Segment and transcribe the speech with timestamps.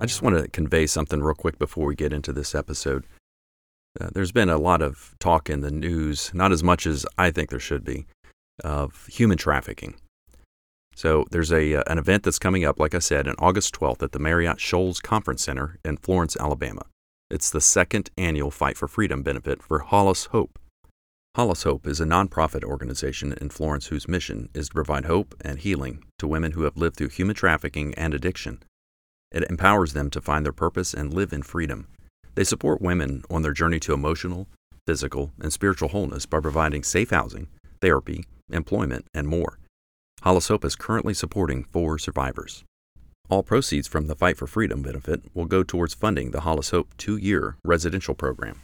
[0.00, 3.04] I just want to convey something real quick before we get into this episode.
[4.00, 7.32] Uh, there's been a lot of talk in the news, not as much as I
[7.32, 8.06] think there should be,
[8.62, 9.96] of human trafficking.
[10.94, 14.02] So there's a uh, an event that's coming up, like I said, on August 12th
[14.04, 16.82] at the Marriott Shoals Conference Center in Florence, Alabama.
[17.28, 20.60] It's the second annual Fight for Freedom benefit for Holos Hope.
[21.36, 25.58] Holos Hope is a nonprofit organization in Florence whose mission is to provide hope and
[25.58, 28.60] healing to women who have lived through human trafficking and addiction.
[29.30, 31.86] It empowers them to find their purpose and live in freedom.
[32.34, 34.48] They support women on their journey to emotional,
[34.86, 37.48] physical, and spiritual wholeness by providing safe housing,
[37.80, 39.58] therapy, employment, and more.
[40.22, 42.64] Holos Hope is currently supporting four survivors.
[43.28, 46.96] All proceeds from the Fight for Freedom benefit will go towards funding the Holos Hope
[46.96, 48.60] two year residential program.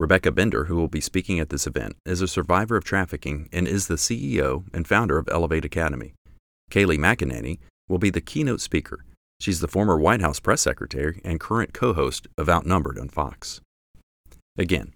[0.00, 3.68] Rebecca Bender, who will be speaking at this event, is a survivor of trafficking and
[3.68, 6.14] is the CEO and founder of Elevate Academy.
[6.70, 9.04] Kayleigh McEnany will be the keynote speaker.
[9.42, 13.60] She's the former White House press secretary and current co host of Outnumbered on Fox.
[14.56, 14.94] Again,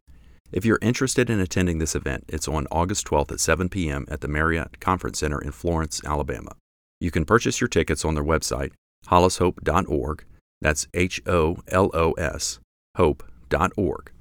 [0.53, 4.07] if you're interested in attending this event, it's on August 12th at 7 p.m.
[4.09, 6.53] at the Marriott Conference Center in Florence, Alabama.
[7.01, 8.71] You can purchase your tickets on their website,
[9.09, 10.25] holoshope.org.
[10.61, 12.61] That's H O L O S,
[12.97, 14.13] hope.org.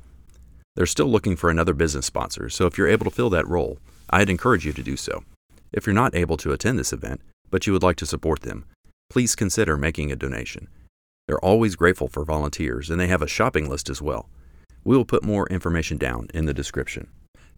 [0.75, 3.77] They're still looking for another business sponsor, so if you're able to fill that role,
[4.09, 5.23] I'd encourage you to do so.
[5.71, 8.65] If you're not able to attend this event, but you would like to support them,
[9.09, 10.67] please consider making a donation.
[11.27, 14.29] They're always grateful for volunteers, and they have a shopping list as well.
[14.83, 17.07] We will put more information down in the description.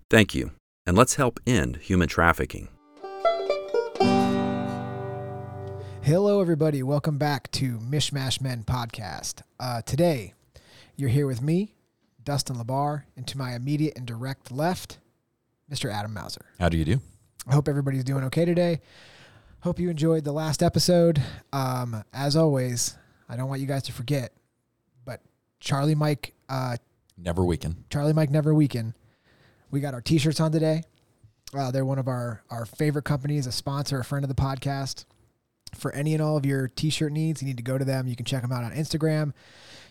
[0.10, 0.52] Thank you,
[0.86, 2.70] and let's help end human trafficking.
[6.02, 6.82] Hello, everybody.
[6.84, 9.42] Welcome back to Mishmash Men podcast.
[9.60, 10.34] Uh, today,
[10.96, 11.74] you're here with me,
[12.24, 15.00] Dustin Labar, and to my immediate and direct left,
[15.70, 15.92] Mr.
[15.92, 16.46] Adam Mauser.
[16.62, 17.02] How do you do?
[17.46, 18.80] I hope everybody's doing okay today.
[19.68, 21.22] Hope you enjoyed the last episode.
[21.52, 22.96] Um, as always,
[23.28, 24.32] I don't want you guys to forget,
[25.04, 25.20] but
[25.60, 26.78] Charlie Mike, uh,
[27.18, 27.84] Never weaken.
[27.90, 28.96] Charlie Mike Never Weaken.
[29.70, 30.84] We got our T-shirts on today.
[31.54, 35.04] Uh, they're one of our our favorite companies, a sponsor, a friend of the podcast.
[35.76, 38.08] For any and all of your T-shirt needs, you need to go to them.
[38.08, 39.34] You can check them out on Instagram.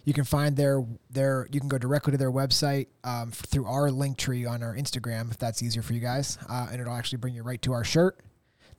[0.06, 1.48] You can find their their.
[1.52, 5.30] You can go directly to their website um, through our link tree on our Instagram
[5.30, 7.84] if that's easier for you guys, uh, and it'll actually bring you right to our
[7.84, 8.18] shirt.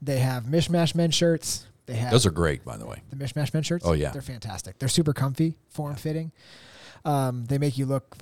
[0.01, 1.65] They have Mishmash Men shirts.
[1.85, 3.01] They have Those are great, by the way.
[3.09, 3.85] the Mishmash Men shirts.
[3.87, 4.11] Oh, yeah.
[4.11, 4.77] they're fantastic.
[4.77, 6.31] They're super comfy, form fitting.
[7.05, 8.17] Um, they make you look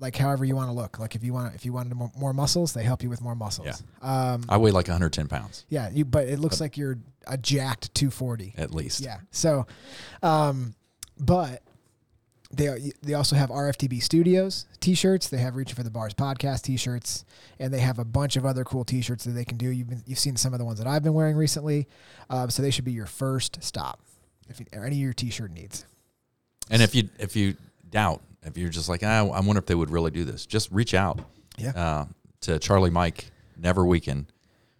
[0.00, 0.98] like however you want to look.
[0.98, 3.34] Like if you want if you wanted more, more muscles, they help you with more
[3.34, 3.82] muscles.
[4.00, 7.94] Um, I weigh like 110 pounds yeah, you but it looks like you're a jacked
[7.94, 8.54] 240.
[8.56, 9.00] at least.
[9.00, 9.18] Yeah.
[9.30, 9.66] So,
[10.22, 10.74] um,
[11.18, 11.62] but
[12.52, 15.28] they are, they also have RFTB Studios T-shirts.
[15.28, 17.24] They have Reaching for the Bars podcast T-shirts,
[17.58, 19.68] and they have a bunch of other cool T-shirts that they can do.
[19.68, 21.86] You've been, you've seen some of the ones that I've been wearing recently,
[22.28, 24.00] um, so they should be your first stop
[24.48, 25.84] if you, or any of your T-shirt needs.
[26.70, 27.56] And if you if you
[27.90, 30.70] doubt, if you're just like, ah, I wonder if they would really do this, just
[30.72, 31.20] reach out
[31.58, 31.70] Yeah.
[31.70, 32.04] uh,
[32.42, 34.26] to Charlie Mike, Never Weaken,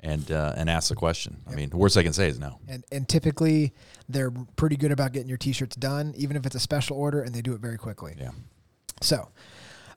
[0.03, 1.39] and uh, and ask the question.
[1.51, 2.59] I mean, the worst they can say is no.
[2.69, 3.73] And and typically
[4.09, 7.35] they're pretty good about getting your T-shirts done, even if it's a special order, and
[7.35, 8.15] they do it very quickly.
[8.19, 8.31] Yeah.
[9.03, 9.29] So,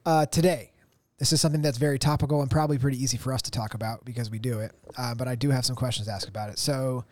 [0.06, 0.72] uh, today,
[1.18, 4.06] this is something that's very topical and probably pretty easy for us to talk about
[4.06, 4.72] because we do it.
[4.98, 6.60] Uh, but I do have some questions to ask about it.
[6.60, 7.06] So,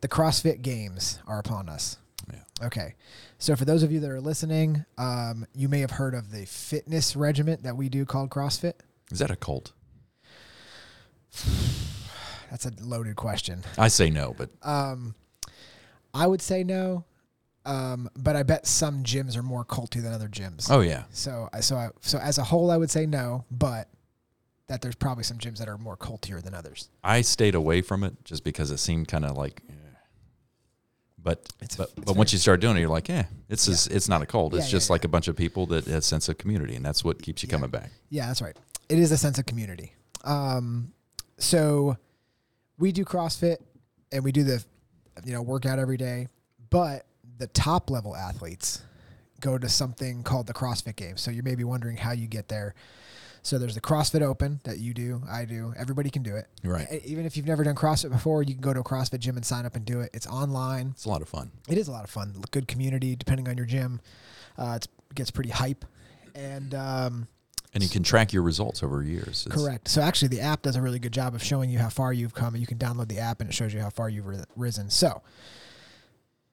[0.00, 1.98] the CrossFit Games are upon us.
[2.32, 2.66] Yeah.
[2.66, 2.94] Okay.
[3.38, 6.46] So, for those of you that are listening, um, you may have heard of the
[6.46, 8.74] fitness regiment that we do called CrossFit.
[9.10, 9.72] Is that a cult?
[12.50, 13.62] That's a loaded question.
[13.78, 15.14] I say no, but Um,
[16.14, 17.04] I would say no,
[17.64, 20.68] um, but I bet some gyms are more culty than other gyms.
[20.70, 23.88] oh yeah, So, I- so, I, so as a whole, I would say no, but
[24.68, 26.88] that there's probably some gyms that are more cultier than others.
[27.04, 29.62] I stayed away from it just because it seemed kind of like.
[29.68, 29.72] eh.
[31.18, 34.08] But It's- but, but once you start doing it, you're like, yeah, it's just, it's
[34.08, 34.54] not a cult.
[34.54, 36.76] It's Yeah, just yeah, like a bunch of people that have a sense of community,
[36.76, 37.52] and that's what keeps you Yeah.
[37.56, 37.90] coming back.
[38.10, 38.56] Yeah, that's right.
[38.88, 39.94] It is a sense of community.
[40.24, 40.92] Um,
[41.38, 41.96] so
[42.78, 43.58] we do CrossFit
[44.12, 44.64] and we do the,
[45.24, 46.28] you know, workout every day,
[46.70, 47.06] but
[47.38, 48.82] the top level athletes
[49.40, 51.20] go to something called the CrossFit Games.
[51.20, 52.74] So you may be wondering how you get there.
[53.42, 55.72] So there's the CrossFit Open that you do, I do.
[55.78, 56.46] Everybody can do it.
[56.64, 57.00] Right.
[57.04, 59.46] Even if you've never done CrossFit before, you can go to a CrossFit gym and
[59.46, 60.10] sign up and do it.
[60.12, 60.88] It's online.
[60.94, 61.52] It's a lot of fun.
[61.68, 62.34] It is a lot of fun.
[62.50, 64.00] Good community, depending on your gym.
[64.58, 65.84] Uh, it's, it gets pretty hype.
[66.34, 67.28] And um,
[67.74, 69.44] And you can track your results over years.
[69.46, 69.88] It's- Correct.
[69.88, 72.32] So actually, the app does a really good job of showing you how far you've
[72.34, 72.56] come.
[72.56, 74.26] You can download the app and it shows you how far you've
[74.56, 74.88] risen.
[74.90, 75.22] So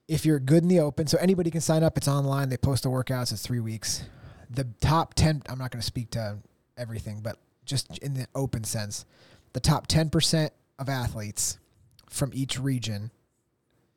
[0.07, 1.97] if you're good in the open, so anybody can sign up.
[1.97, 2.49] It's online.
[2.49, 3.31] They post the workouts.
[3.31, 4.03] It's three weeks.
[4.49, 5.41] The top ten.
[5.47, 6.37] I'm not going to speak to
[6.77, 9.05] everything, but just in the open sense,
[9.53, 11.57] the top ten percent of athletes
[12.09, 13.11] from each region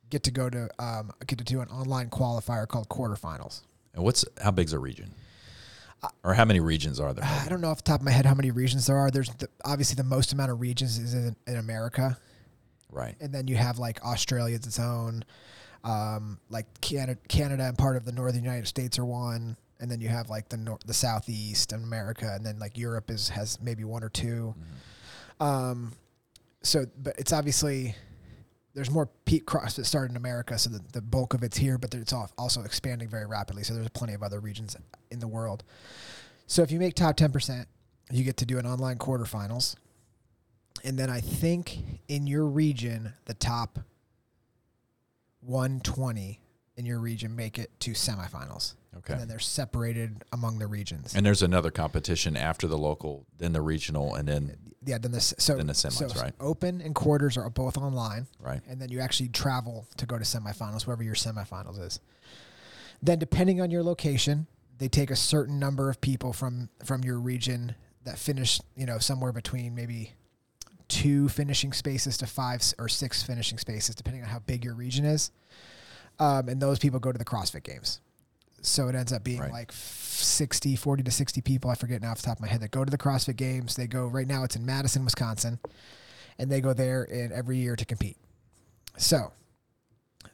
[0.09, 3.63] get to go to um, get to do an online qualifier called quarterfinals.
[3.95, 5.13] And what's how big's a region?
[6.23, 7.25] Or how many regions are there?
[7.25, 9.11] I don't know off the top of my head how many regions there are.
[9.11, 12.19] There's the, obviously the most amount of regions is in, in America,
[12.93, 13.17] Right.
[13.21, 15.25] and then you have like Australia's its own,
[15.85, 20.01] um, like Canada, Canada and part of the northern United States are one, and then
[20.01, 23.61] you have like the nor- the southeast and America, and then like Europe is has
[23.61, 24.55] maybe one or 2
[25.41, 25.93] Um,
[26.63, 27.95] so, but it's obviously
[28.77, 31.95] there's more peak CrossFit started in America, so the, the bulk of it's here, but
[31.95, 33.65] it's al- also expanding very rapidly.
[33.65, 34.77] So there's plenty of other regions
[35.11, 35.65] in the world.
[36.47, 37.69] So if you make top ten percent,
[38.13, 39.77] you get to do an online quarterfinals,
[40.85, 43.79] and then I think in your region the top
[45.41, 46.41] 120
[46.77, 48.75] in your region make it to semifinals.
[48.99, 49.15] Okay.
[49.15, 51.15] And then they're separated among the regions.
[51.15, 55.35] And there's another competition after the local, then the regional, and then yeah, then this
[55.37, 56.33] so Then the semis, so right?
[56.41, 58.27] Open and quarters are both online.
[58.41, 58.61] right.
[58.69, 62.01] and then you actually travel to go to semifinals wherever your semifinals is.
[63.03, 64.47] Then, depending on your location,
[64.79, 67.75] they take a certain number of people from from your region
[68.05, 70.13] that finish, you know, somewhere between maybe
[70.89, 75.05] two finishing spaces to five or six finishing spaces, depending on how big your region
[75.05, 75.33] is.
[76.19, 78.01] Um, and those people go to the CrossFit Games.
[78.67, 79.53] So it ends up being Right.
[79.53, 81.71] like 60, 40 to 60 people.
[81.71, 83.77] I forget now off the top of my head that go to the CrossFit Games.
[83.77, 85.59] They go right now, it's in Madison, Wisconsin,
[86.39, 88.17] and they go there in every year to compete.
[88.97, 89.33] So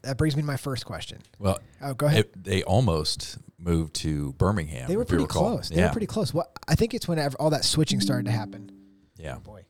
[0.03, 1.19] that brings me to my first question.
[1.39, 2.21] Well, Oh, go ahead.
[2.21, 4.89] it, they almost moved to Birmingham.
[4.89, 5.69] they were pretty close.
[5.69, 5.87] They yeah.
[5.87, 6.33] were pretty close.
[6.33, 8.71] What I think it's whenever all that switching started to happen.
[9.17, 9.37] Yeah.
[9.37, 9.65] Oh boy,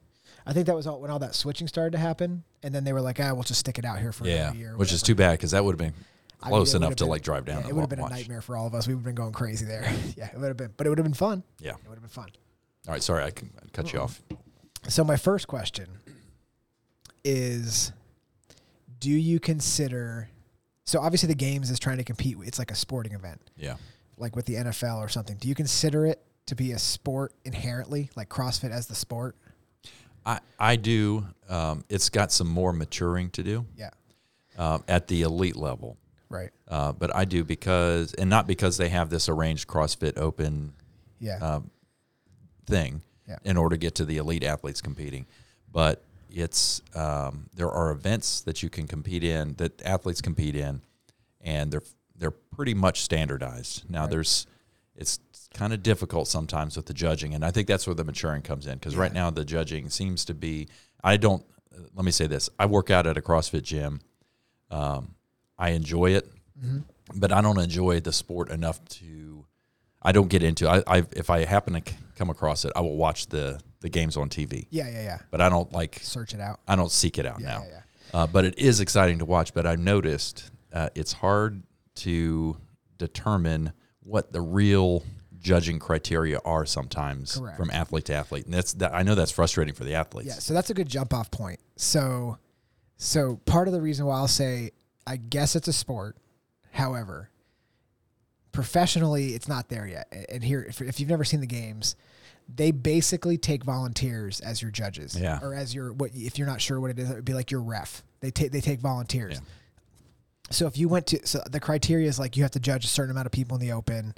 [0.47, 2.93] I think that was all, when all that switching started to happen, and then they
[2.95, 4.45] were like, "Ah, we'll just stick it out here for Yeah.
[4.45, 5.95] another year." Which is too bad because that would have been
[6.43, 8.13] I mean, close enough to been- like drive down Yeah, it would have been watch.
[8.13, 8.87] a nightmare for all of us.
[8.89, 9.83] We would have been going crazy there.
[10.17, 11.43] yeah, it would have been, but it would have been fun.
[11.61, 11.73] Yeah.
[11.73, 12.29] It would have been fun.
[12.89, 13.03] All right.
[13.03, 14.21] Sorry, I can I cut you off.
[14.89, 15.87] So my first question
[17.25, 17.93] is
[18.99, 20.29] do you consider
[20.85, 23.77] so obviously the games is trying to compete it's like a sporting event Yeah.
[24.17, 25.37] like with the NFL or something.
[25.37, 29.37] Do you consider it to be a sport inherently like CrossFit as the sport?
[30.27, 31.27] I, I do.
[31.49, 33.91] Um, it's got some more maturing to do Yeah.
[34.59, 35.97] um, at the elite level.
[36.33, 36.51] Right.
[36.67, 40.73] Uh, but I do because, and not because they have this arranged CrossFit Open
[41.21, 41.37] Yeah.
[41.39, 41.71] um,
[42.67, 43.37] thing Yeah.
[43.45, 45.27] in order to get to the elite athletes competing.
[45.71, 50.81] But it's um, there are events that you can compete in that athletes compete in,
[51.41, 51.83] and they're
[52.17, 53.91] they're pretty much standardized.
[53.91, 54.11] Now Right.
[54.11, 54.47] there's
[54.97, 55.19] it's
[55.55, 58.67] kind of difficult sometimes with the judging, and I think that's where the maturing comes
[58.67, 60.69] in because right now the judging seems to be.
[61.05, 61.45] I don't.
[61.95, 64.01] Let me say this: I work out at a CrossFit gym.
[64.71, 65.15] Um,
[65.63, 66.29] I enjoy it,
[66.61, 66.79] mm-hmm.
[67.15, 69.47] but I don't enjoy the sport enough to.
[70.03, 70.69] I don't get into.
[70.69, 71.83] I, I if I happen to
[72.17, 74.67] come across it, I will watch the the games on TV.
[74.71, 75.19] yeah, yeah, yeah.
[75.31, 76.01] But I don't like.
[76.03, 76.59] Search it out.
[76.67, 77.63] I don't seek it out Yeah, now.
[77.63, 77.81] yeah, yeah.
[78.13, 79.55] Uh, but it is exciting to watch.
[79.55, 81.63] But I noticed uh, it's hard
[81.97, 82.57] to
[82.99, 83.73] determine
[84.03, 85.05] what the real
[85.39, 87.57] judging criteria are sometimes Correct.
[87.57, 88.93] from athlete to athlete, and that's that.
[88.93, 90.27] I know that's frustrating for the athletes.
[90.29, 91.61] Yeah, so that's a good jump off point.
[91.77, 92.39] So
[92.97, 94.73] so part of the reason why I'll say
[95.07, 96.17] I guess it's a sport.
[96.73, 97.29] However,
[98.53, 100.13] professionally it's not there yet.
[100.29, 101.97] And here if, if you've never seen the games,
[102.55, 105.39] they basically take volunteers as your judges Yeah.
[105.43, 107.51] or as your what if you're not sure what it is it would be like
[107.51, 108.03] your ref.
[108.21, 109.35] They take they take volunteers.
[109.35, 109.41] Yeah.
[110.51, 112.89] So if you went to so the criteria is like you have to judge a
[112.89, 114.15] certain amount of people in the open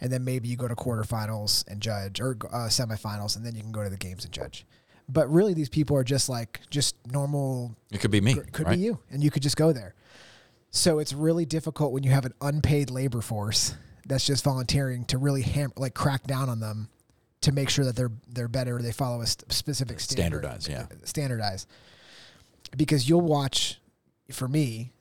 [0.00, 3.62] and then maybe you go to quarterfinals and judge or uh, semifinals and then you
[3.62, 4.66] can go to the games and judge.
[5.08, 8.32] But really these people are just like just normal It could be me.
[8.32, 8.76] It could right?
[8.76, 9.94] be you and you could just go there.
[10.70, 13.74] So it's really difficult when you have an unpaid labor force
[14.06, 16.88] that's just volunteering to really ham- like crack down on them
[17.42, 20.82] to make sure that they're they're better or they follow a specific standard, Standardize, yeah.
[20.90, 21.66] Uh, standardize.
[22.76, 23.80] Because you'll watch
[24.30, 24.92] for me,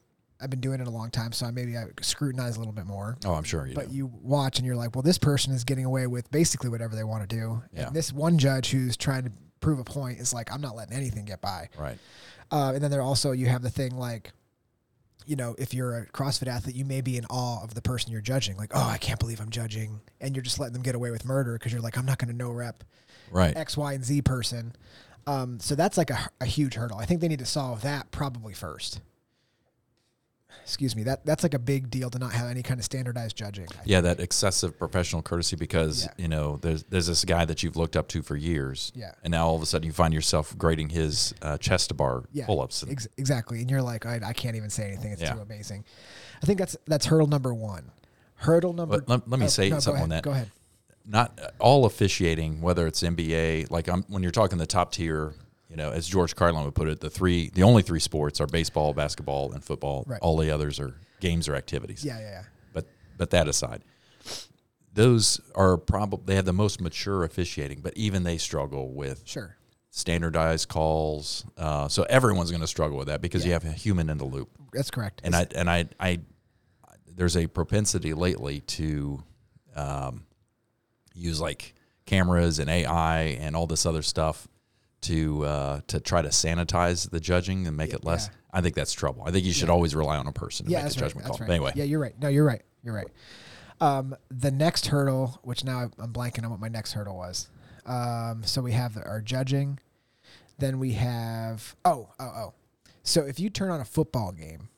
[0.41, 2.85] I've been doing it a long time, so I maybe I scrutinize a little bit
[2.85, 3.15] more.
[3.25, 3.95] Oh, I'm sure you But do.
[3.95, 7.03] you watch and you're like, well, this person is getting away with basically whatever they
[7.03, 7.61] want to do.
[7.73, 7.87] Yeah.
[7.87, 10.95] And this one judge who's trying to prove a point is like, I'm not letting
[10.95, 11.69] anything get by.
[11.77, 11.97] Right.
[12.51, 14.33] Uh, and then there also you have the thing like,
[15.25, 18.11] you know, if you're a CrossFit athlete, you may be in awe of the person
[18.11, 18.57] you're judging.
[18.57, 21.25] Like, oh, I can't believe I'm judging, and you're just letting them get away with
[21.25, 22.83] murder because you're like, I'm not going to no rep
[23.31, 23.55] Right.
[23.55, 24.73] X, Y, and Z person.
[25.27, 26.97] Um, so that's like a, a huge hurdle.
[26.97, 29.01] I think they need to solve that probably first.
[30.63, 31.03] Excuse me.
[31.03, 33.67] That that's like a big deal to not have any kind of standardized judging.
[33.71, 36.11] I Yeah, that excessive professional courtesy because Yeah.
[36.17, 39.11] you know there's there's this guy that you've looked up to for years, Yeah.
[39.23, 42.23] and now all of a sudden you find yourself grading his uh, chest to bar
[42.31, 42.83] Yeah, pull-ups.
[42.83, 43.59] And, Ex- exactly.
[43.61, 45.11] And you're like, I, I can't even say anything.
[45.11, 45.33] It's Yeah.
[45.33, 45.83] too amazing.
[46.41, 47.91] I think that's that's hurdle number one.
[48.35, 48.99] Hurdle number.
[48.99, 50.23] But let- let me oh, say no, something on that.
[50.23, 50.51] Go ahead.
[51.05, 55.33] not all officiating, whether it's NBA, like I'm, when you're talking the top tier,
[55.71, 58.45] you know, as George Carlin would put it, the three, the only three sports are
[58.45, 60.03] baseball, basketball, and football.
[60.05, 60.19] Right.
[60.21, 62.03] All the others are games or activities.
[62.03, 62.43] Yeah, yeah, yeah.
[62.73, 62.85] But
[63.17, 63.81] but that aside,
[64.93, 69.55] those are probably they have the most mature officiating, but even they struggle with Sure.
[69.91, 71.45] standardized calls.
[71.57, 74.25] Uh, so everyone's going to struggle with that because you have a human in the
[74.25, 74.49] loop.
[74.73, 75.21] That's correct.
[75.23, 76.19] And I and I I
[77.15, 79.23] there's a propensity lately to
[79.75, 80.25] um,
[81.13, 81.75] use like
[82.05, 84.47] cameras and AI and all this other stuff
[85.01, 88.29] to uh, to try to sanitize the judging and make Yeah, it less.
[88.31, 88.37] yeah.
[88.53, 89.23] I think that's trouble.
[89.25, 89.73] I think you should Yeah.
[89.73, 91.07] always rely on a person to yeah, make that's the right.
[91.09, 91.37] judgment call.
[91.39, 91.49] right.
[91.49, 92.19] Anyway, Yeah, you're right.
[92.19, 92.61] No, you're right.
[92.83, 93.07] You're right.
[93.79, 97.49] Um, the next hurdle, which now I'm blanking on what my next hurdle was.
[97.85, 99.79] Um, so we have our judging.
[100.59, 102.53] Then we have oh oh oh.
[103.03, 104.69] So if you turn on a football game,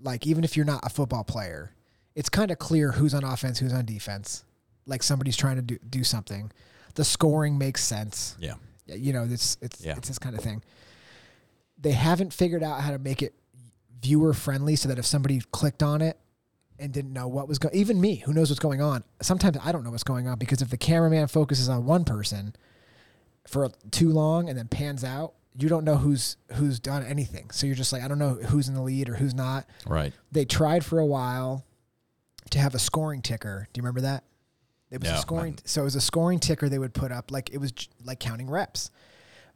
[0.00, 1.72] like even if you're not a football player,
[2.16, 4.44] it's kind of clear who's on offense, who's on defense.
[4.86, 6.50] Like somebody's trying to do do something.
[6.94, 8.36] The scoring makes sense.
[8.40, 8.54] Yeah,
[8.86, 9.96] you know, it's it's Yeah.
[9.96, 10.62] it's this kind of thing.
[11.78, 13.34] They haven't figured out how to make it
[14.00, 16.18] viewer friendly so that if somebody clicked on it
[16.78, 19.70] and didn't know what was going even me who knows what's going on sometimes i
[19.70, 22.52] don't know what's going on because if the cameraman focuses on one person
[23.46, 27.64] for too long and then pans out you don't know who's who's done anything so
[27.64, 30.12] you're just like i don't know who's in the lead or who's not right.
[30.32, 31.64] they tried for a while
[32.50, 34.24] to have a scoring ticker do you remember that
[34.92, 37.30] it was No, a scoring so it was a scoring ticker they would put up
[37.32, 38.90] like it was j- like counting reps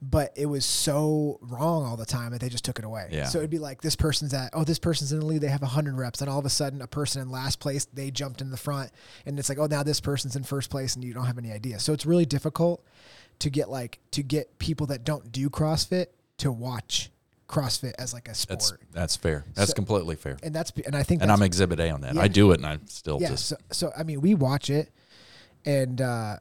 [0.02, 3.24] but it was so wrong all the time that they just took it away Yeah.
[3.24, 5.62] so it'd be like this person's at oh this person's in the lead they have
[5.62, 8.50] 100 reps and all of a sudden a person in last place they jumped in
[8.50, 8.90] the front
[9.24, 11.50] and it's like oh now this person's in first place and you don't have any
[11.52, 12.84] idea so it's really difficult
[13.38, 16.06] to get like to get people that don't do crossfit
[16.38, 17.10] to watch
[17.48, 19.44] crossfit as like a sport That's that's fair.
[19.54, 20.36] That's So- completely fair.
[20.42, 22.16] and that's and i think And I'm Exhibit A on that.
[22.16, 22.20] Yeah.
[22.22, 23.28] I do it, and I'm still yeah.
[23.28, 24.90] just So, so I mean, we watch it,
[25.66, 26.36] and uh,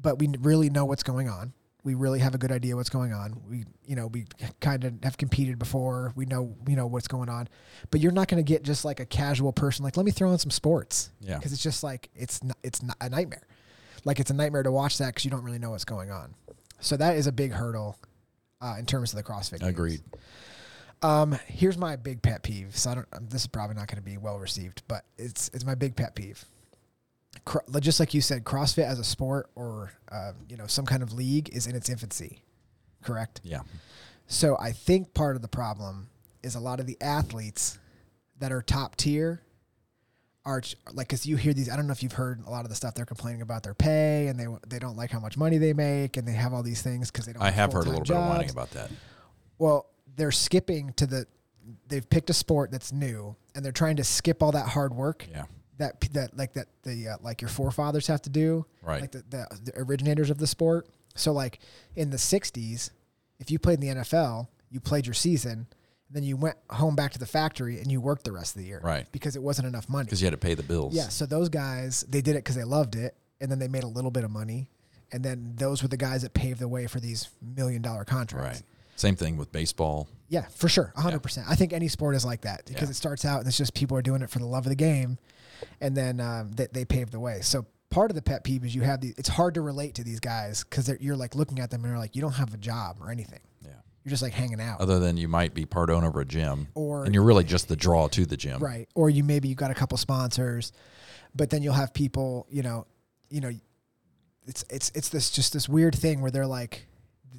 [0.00, 1.52] but we really know what's going on.
[1.84, 3.42] We really have a good idea what's going on.
[3.50, 4.26] We, you know, we
[4.60, 6.12] kind of have competed before.
[6.14, 7.48] We know, you know what's going on.
[7.90, 10.30] But you're not going to get just like a casual person like, let me throw
[10.30, 11.38] on some sports, yeah.
[11.38, 13.42] because it's just like it's not, it's not a nightmare.
[14.04, 16.34] Like it's a nightmare to watch that because you don't really know what's going on.
[16.78, 17.98] So that is a big hurdle
[18.60, 19.58] uh, in terms of the CrossFit.
[19.58, 19.70] games.
[19.70, 20.00] Agreed.
[21.02, 22.76] Um, here's my big pet peeve.
[22.76, 23.08] So I don't.
[23.12, 25.96] Um, this is probably not going to be well received, but it's it's my big
[25.96, 26.44] pet peeve.
[27.80, 31.12] Just like you said, CrossFit as a sport or uh, you know some kind of
[31.12, 32.42] league is in its infancy,
[33.02, 33.40] correct?
[33.42, 33.62] Yeah.
[34.26, 36.08] So I think part of the problem
[36.42, 37.78] is a lot of the athletes
[38.38, 39.42] that are top tier
[40.44, 41.70] are like because you hear these.
[41.70, 43.74] I don't know if you've heard a lot of the stuff they're complaining about their
[43.74, 46.62] pay and they they don't like how much money they make and they have all
[46.62, 47.42] these things because they don't.
[47.42, 48.90] I have heard a little bit of whining about that.
[49.58, 51.26] Well, they're skipping to the.
[51.86, 55.26] They've picked a sport that's new, and they're trying to skip all that hard work
[55.30, 55.44] Yeah.
[55.78, 59.00] That that like that the uh, like your forefathers have to do, Right.
[59.00, 60.86] like the, the the originators of the sport.
[61.14, 61.58] So like
[61.96, 62.90] in the '60s,
[63.38, 65.66] if you played in the NFL, you played your season,
[66.10, 68.68] then you went home back to the factory and you worked the rest of the
[68.68, 69.06] year, Right.
[69.12, 70.04] Because it wasn't enough money.
[70.06, 70.94] Because you had to pay the bills.
[70.94, 73.82] Yeah, so those guys they did it because they loved it, and then they made
[73.84, 74.68] a little bit of money,
[75.10, 78.58] and then those were the guys that paved the way for these million dollar contracts.
[78.60, 78.66] Right.
[78.94, 80.06] Same thing with baseball.
[80.28, 81.46] Yeah, for sure, hundred percent.
[81.48, 82.90] I think any sport is like that because Yeah.
[82.90, 84.76] it starts out and it's just people are doing it for the love of the
[84.76, 85.18] game,
[85.80, 87.40] and then um, they, they pave the way.
[87.42, 89.14] So part of the pet peeve is you have the.
[89.16, 91.98] It's hard to relate to these guys because you're like looking at them and you're
[91.98, 93.40] like, you don't have a job or anything.
[93.62, 93.70] Yeah.
[94.04, 96.68] You're just like hanging out, Other than you might be part owner of a gym,
[96.74, 98.60] or and you're really just the draw to the gym.
[98.60, 100.72] right, or you maybe you got a couple sponsors,
[101.34, 102.86] but then you'll have people, you know,
[103.30, 103.52] you know,
[104.46, 106.88] it's it's it's this just this weird thing where they're like,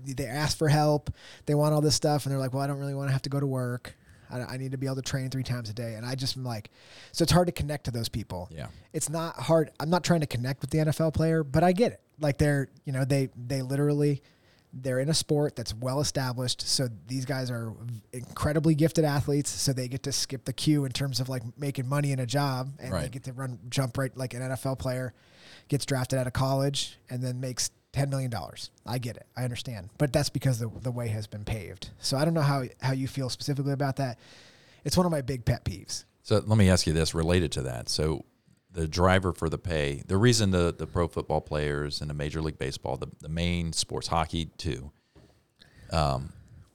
[0.05, 1.09] they ask for help,
[1.47, 3.23] they want all this stuff, and they're like, well, I don't really want to have
[3.23, 3.95] to go to work.
[4.33, 6.37] I, I need to be able to train three times a day, and I just
[6.37, 6.69] am like,
[7.11, 8.49] so it's hard to connect to those people.
[8.51, 8.67] Yeah.
[8.91, 9.71] It's not hard.
[9.79, 12.01] I'm not trying to connect with the NFL player, but I get it.
[12.19, 14.21] Like they're, you know, they they literally
[14.73, 16.67] they're in a sport that's well established.
[16.67, 17.73] So these guys are
[18.11, 19.51] incredibly gifted athletes.
[19.51, 22.25] So they get to skip the queue in terms of like making money in a
[22.25, 25.13] job, and they get to run jump right like an NFL player
[25.67, 28.71] gets drafted out of college and then makes ten million dollars.
[28.85, 29.25] I get it.
[29.38, 31.91] I understand, but that's because the the way has been paved.
[32.00, 34.19] So I don't know how how you feel specifically about that.
[34.83, 36.03] It's one of my big pet peeves.
[36.23, 37.88] So let me ask you this related to that.
[37.89, 38.25] So
[38.71, 42.41] the driver for the pay, the reason the, the pro football players and the Major
[42.41, 44.91] League Baseball, the, the main sports, hockey too,
[45.91, 46.33] um,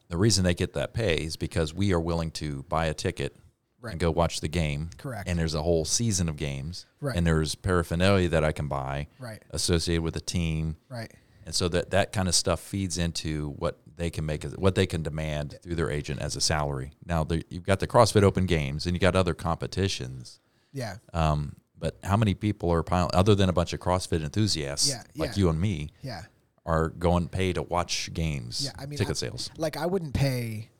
[0.08, 3.37] the reason they get that pay is because we are willing to buy a ticket
[3.80, 3.92] Right.
[3.92, 4.90] and go watch the game.
[4.99, 5.28] Correct.
[5.28, 6.85] And there's a whole season of games.
[7.00, 7.16] Right.
[7.16, 9.40] And there's paraphernalia that I can buy Right.
[9.50, 10.76] associated with the team.
[10.88, 11.12] Right.
[11.47, 14.85] And so that, that kind of stuff feeds into what they can make, what they
[14.87, 16.92] can demand through their agent as a salary.
[17.06, 20.40] Now, the, you've got the CrossFit Open Games and you got other competitions.
[20.73, 20.97] Yeah.
[21.14, 25.02] Um, but how many people are piling, other than a bunch of CrossFit enthusiasts Yeah,
[25.16, 25.35] like yeah.
[25.37, 26.23] you and me, Yeah.
[26.66, 28.62] are going pay to watch games.
[28.64, 29.50] Yeah, I mean, ticket I- sales.
[29.56, 30.70] like I wouldn't pay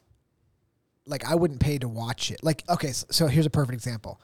[1.09, 2.43] like I wouldn't pay to watch it.
[2.45, 4.21] Like okay, so, so here's a perfect example.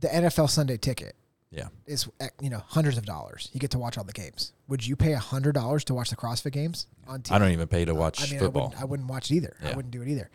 [0.00, 1.14] The NFL Sunday ticket
[1.50, 3.50] Yeah, is eh, you know hundreds of dollars.
[3.52, 4.52] You get to watch all the games.
[4.68, 7.32] Would you pay hundred dollars to watch the CrossFit games on TV?
[7.34, 8.62] I don't even pay to watch I mean, football.
[8.62, 9.56] I wouldn't, I wouldn't watch it either.
[9.62, 10.30] I wouldn't do it either.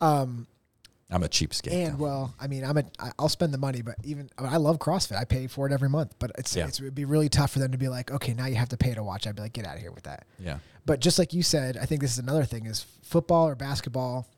[0.00, 0.46] Um,
[1.12, 1.72] I'm a cheapskate.
[1.72, 2.84] and well, I mean, I'm a
[3.18, 5.16] I'll spend the money, but even I, mean, I love CrossFit.
[5.16, 6.68] I pay for it every month, but it's, Yeah.
[6.68, 8.68] it's it would be really tough for them to be like, okay, now you have
[8.68, 9.26] to pay to watch.
[9.26, 10.24] I'd be like, get out of here with that.
[10.38, 13.54] yeah, But just like you said, I think this is another thing: is football or
[13.56, 14.28] basketball.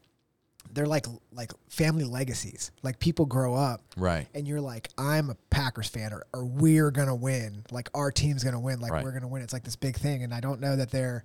[0.73, 2.71] They're like like family legacies.
[2.83, 4.27] Like people grow up, right.
[4.35, 7.65] and you're like, I'm a Packers fan, or, or we're gonna win.
[7.71, 8.81] Like our team's gonna win.
[8.81, 9.05] Like Right.
[9.05, 9.43] we're gonna win.
[9.43, 11.25] It's like this big thing, and I don't know that they're.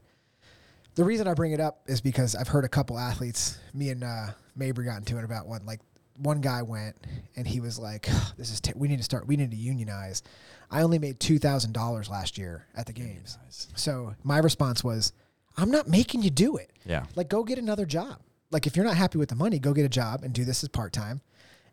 [0.95, 3.59] The reason I bring it up is because I've heard a couple athletes.
[3.73, 5.63] Me and uh, Mabry got into it about one.
[5.65, 5.79] Like
[6.17, 6.95] one guy went,
[7.35, 9.27] and he was like, "This is t- we need to start.
[9.27, 10.23] We need to unionize."
[10.69, 13.37] I only made two thousand dollars last year at the games.
[13.75, 15.13] So my response was,
[15.55, 16.71] I'm not making you do it.
[16.85, 18.17] Yeah, Like go get another job.
[18.51, 20.63] Like if you're not happy with the money, go get a job and do this
[20.63, 21.21] as part time.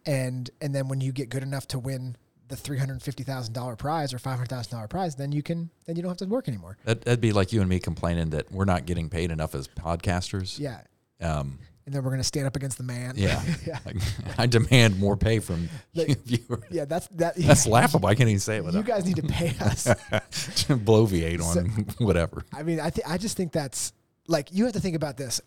[0.07, 2.16] And and then when you get good enough to win
[2.49, 5.43] the three hundred fifty thousand dollar prize or five hundred thousand dollar prize, then you
[5.43, 6.76] can then you don't have to work anymore.
[6.85, 9.66] that, that'd be like you and me complaining that we're not getting paid enough as
[9.69, 10.59] podcasters.
[10.59, 10.81] Yeah.
[11.23, 13.14] Um, And then we're gonna stand up against the man.
[13.16, 13.43] yeah.
[13.66, 13.78] yeah.
[13.87, 13.97] Like,
[14.38, 16.64] I demand more pay from Like, viewers.
[16.71, 18.09] Yeah, that's that That's laughable.
[18.09, 18.78] I can't even say it Without.
[18.78, 19.85] You guys need to pay us.
[19.85, 22.45] To bloviate on whatever.
[22.52, 23.93] I mean, I think I just think that's
[24.28, 25.40] like you have to think about this.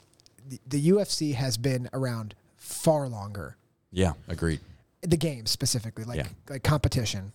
[0.68, 3.58] The, UFC has been around far longer
[3.92, 4.60] Yeah, agreed.
[5.02, 6.28] the games specifically, like Yeah.
[6.50, 7.34] like competition,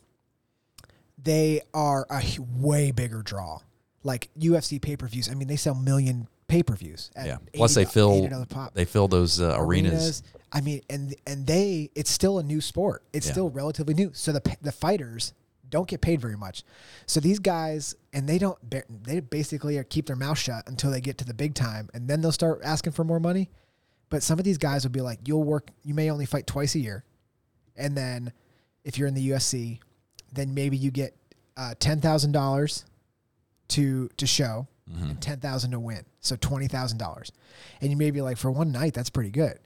[1.22, 2.22] they are a
[2.58, 3.60] way bigger draw.
[4.02, 5.28] Like UFC pay per views.
[5.28, 7.10] I mean, they sell million pay per views.
[7.16, 7.38] Yeah.
[7.54, 8.28] Plus, they fill
[8.74, 10.22] they fill those uh, arenas.
[10.52, 13.02] I mean, and and they it's still a new sport.
[13.12, 13.32] It's Yeah.
[13.32, 14.10] still relatively new.
[14.12, 15.32] So the the fighters
[15.72, 16.62] don't get paid very much.
[17.06, 18.56] So these guys and they don't
[19.04, 22.06] they basically are keep their mouth shut until they get to the big time, and
[22.06, 23.50] then they'll start asking for more money.
[24.08, 26.74] But some of these guys will be like, you'll work, you may only fight twice
[26.76, 27.02] a year,
[27.76, 28.32] and then
[28.84, 29.80] if you're in the UFC,
[30.32, 31.16] then maybe you get
[31.56, 32.84] uh, ten thousand dollars
[33.68, 35.10] to to show Mm-hmm.
[35.10, 36.04] and ten thousand to win.
[36.20, 37.30] So twenty thousand dollars,
[37.80, 39.58] and you may be like, for one night, that's pretty good.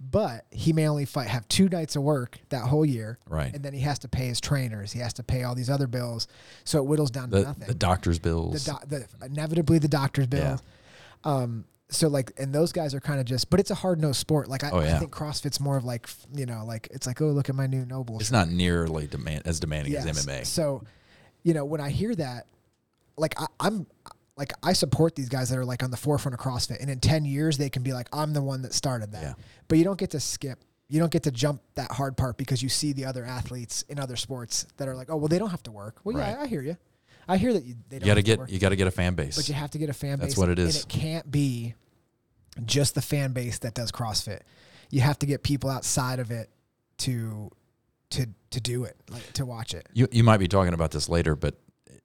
[0.00, 3.52] But he may only fight have two nights of work that whole year, Right.
[3.52, 4.92] and then he has to pay his trainers.
[4.92, 6.28] He has to pay all these other bills,
[6.64, 7.66] so it whittles down to nothing.
[7.66, 8.64] the doctor's bills.
[8.64, 8.86] the, do-
[9.18, 10.60] the inevitably the doctor's bill.
[11.24, 14.20] Um, so like, and those guys are kind of just, but it's a hard nosed
[14.20, 14.46] sport.
[14.48, 14.96] Like I, Oh, yeah.
[14.96, 17.66] I think CrossFit's more of like, you know, like it's like, oh, look at my
[17.66, 18.20] new noble.
[18.20, 20.06] it's not nearly demand as demanding Yes.
[20.06, 20.44] as MMA.
[20.46, 20.84] So,
[21.42, 22.46] you know, when I hear that,
[23.16, 23.86] like I, I'm
[24.38, 27.00] like I support these guys that are like on the forefront of CrossFit, and in
[27.00, 29.22] ten years they can be like, I'm the one that started that.
[29.22, 29.34] Yeah.
[29.66, 30.60] But you don't get to skip.
[30.88, 33.98] You don't get to jump that hard part because you see the other athletes in
[33.98, 35.96] other sports that are like, oh, well, they don't have to work.
[36.02, 36.78] Well, yeah, I hear you.
[37.28, 38.50] I hear that you, they You don't got to get work.
[38.50, 39.36] you got to get a fan base.
[39.36, 40.28] But you have to get a fan That's base.
[40.30, 40.76] That's what it is.
[40.76, 41.74] And it can't be
[42.64, 44.40] just the fan base that does CrossFit.
[44.88, 46.48] You have to get people outside of it
[46.98, 47.50] to
[48.10, 49.86] to to do it, like to watch it.
[49.92, 51.54] You you might be talking about this later, but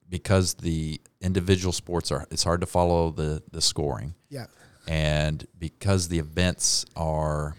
[0.08, 4.46] because the individual sports are it's hard to follow the the scoring Yeah.
[4.86, 7.56] and because the events are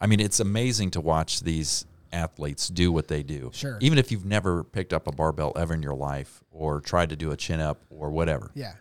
[0.00, 3.50] I mean it's amazing to watch these athletes do what they do.
[3.54, 3.78] Sure.
[3.80, 7.16] Even if you've never picked up a barbell ever in your life or tried to
[7.16, 8.50] do a chin up or whatever.
[8.54, 8.74] Yeah.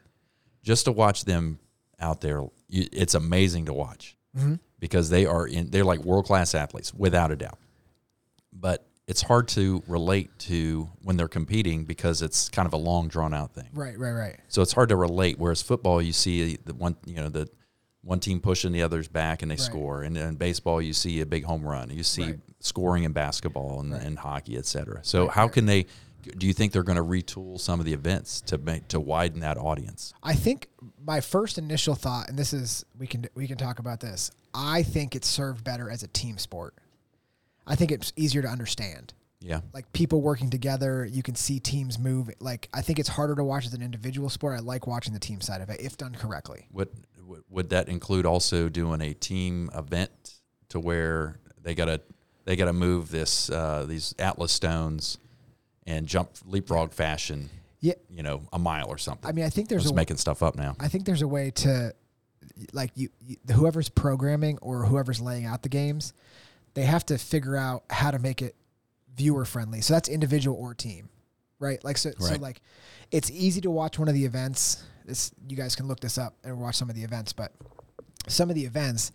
[0.64, 1.60] Just to watch them
[2.00, 4.56] out there you, it's amazing to watch Mm-hmm.
[4.80, 7.58] because they are in they're like world class athletes without a doubt.
[8.54, 13.10] But it's hard to relate to when they're competing because it's kind of a long
[13.10, 13.68] drawn out thing.
[13.74, 14.40] Right, right, right.
[14.48, 15.38] So it's hard to relate.
[15.38, 17.50] Whereas football, you see the one you know the
[18.04, 19.60] one team pushing the others back and they Right.
[19.60, 20.02] score.
[20.04, 21.90] And in baseball, you see a big home run.
[21.90, 22.40] You see Right.
[22.62, 24.02] scoring in basketball and, Right.
[24.02, 25.02] and hockey, et cetera.
[25.04, 25.88] So how can they?
[26.38, 29.42] Do you think they're going to retool some of the events to make to widen
[29.42, 30.14] that audience?
[30.24, 30.68] I think
[31.06, 34.32] my first initial thought, and this is we can we can talk about this.
[34.54, 36.76] I think it's served better as a team sport.
[37.68, 39.14] I think it's easier to understand.
[39.40, 39.62] Yeah.
[39.74, 42.30] Like people working together, you can see teams move.
[42.40, 44.58] Like I think it's harder to watch as an individual sport.
[44.58, 46.68] I like watching the team side of it if done correctly.
[46.72, 46.90] Would
[47.26, 50.12] would- would that include also doing a team event
[50.70, 52.02] to where they got to
[52.46, 55.18] they got to move this uh, these Atlas stones
[55.88, 57.50] and jump leapfrog fashion?
[57.84, 57.94] Yeah.
[58.12, 59.28] you know, a mile or something.
[59.28, 60.76] I mean, I think I'm there's just a making stuff up now.
[60.80, 61.96] I think there's a way to,
[62.74, 66.14] like you, you, whoever's programming or whoever's laying out the games,
[66.74, 68.56] they have to figure out how to make it
[69.16, 69.82] viewer friendly.
[69.82, 71.10] So that's individual or team,
[71.60, 71.84] right?
[71.84, 72.62] Like so, so like,
[73.12, 74.84] it's easy to watch one of the events.
[75.06, 77.52] This you guys can look this up and watch some of the events, but
[78.28, 79.12] some of the events,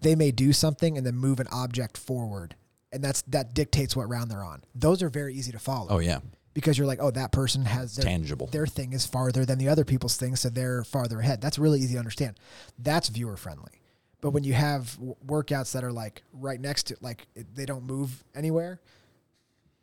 [0.00, 2.56] they may do something and then move an object forward,
[2.92, 4.62] and that's that dictates what round they're on.
[4.74, 6.18] Those are very easy to follow Oh yeah,
[6.54, 8.48] because you're like, oh, that person has their, Tangible.
[8.48, 11.40] their thing is farther than the other people's thing, so they're farther ahead.
[11.40, 12.38] That's really easy to understand.
[12.78, 13.77] That's viewer friendly.
[14.20, 17.64] But when you have w- workouts that are like right next to, like it, they
[17.64, 18.80] don't move anywhere,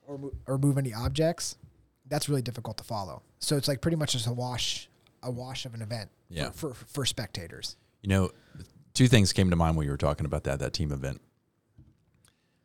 [0.05, 1.55] or mo- or move any objects,
[2.07, 3.21] that's really difficult to follow.
[3.39, 4.89] So it's like pretty much just a wash,
[5.23, 6.09] a wash of an event.
[6.29, 6.49] Yeah.
[6.51, 7.77] For for, for spectators.
[8.01, 8.31] You know,
[8.93, 11.21] two things came to mind when you were talking about that that team event.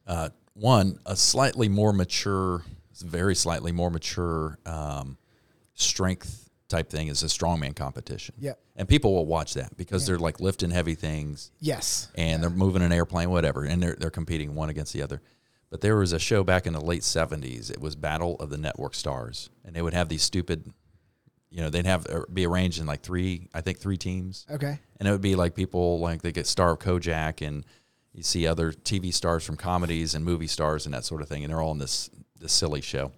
[0.07, 2.65] Uh, one, a slightly more mature,
[3.01, 5.17] very slightly more mature um,
[5.75, 8.35] strength type thing is a strongman competition.
[8.39, 8.55] Yeah.
[8.77, 12.09] And people will watch that because they're like lifting heavy things Yes.
[12.15, 15.21] and they're moving an airplane, whatever, and they're they're competing one against the other.
[15.69, 17.71] But there was a show back in the late seventies.
[17.71, 20.73] It was Battle of the Network Stars, and they would have these stupid,
[21.51, 24.81] you know, they'd have uh, be arranged in like three, I think three teams, Okay.
[24.99, 27.65] and it would be like people like they get star of Kojak, and
[28.13, 31.45] you see other TV stars from comedies and movie stars and that sort of thing,
[31.45, 33.13] and they're all in this this silly show.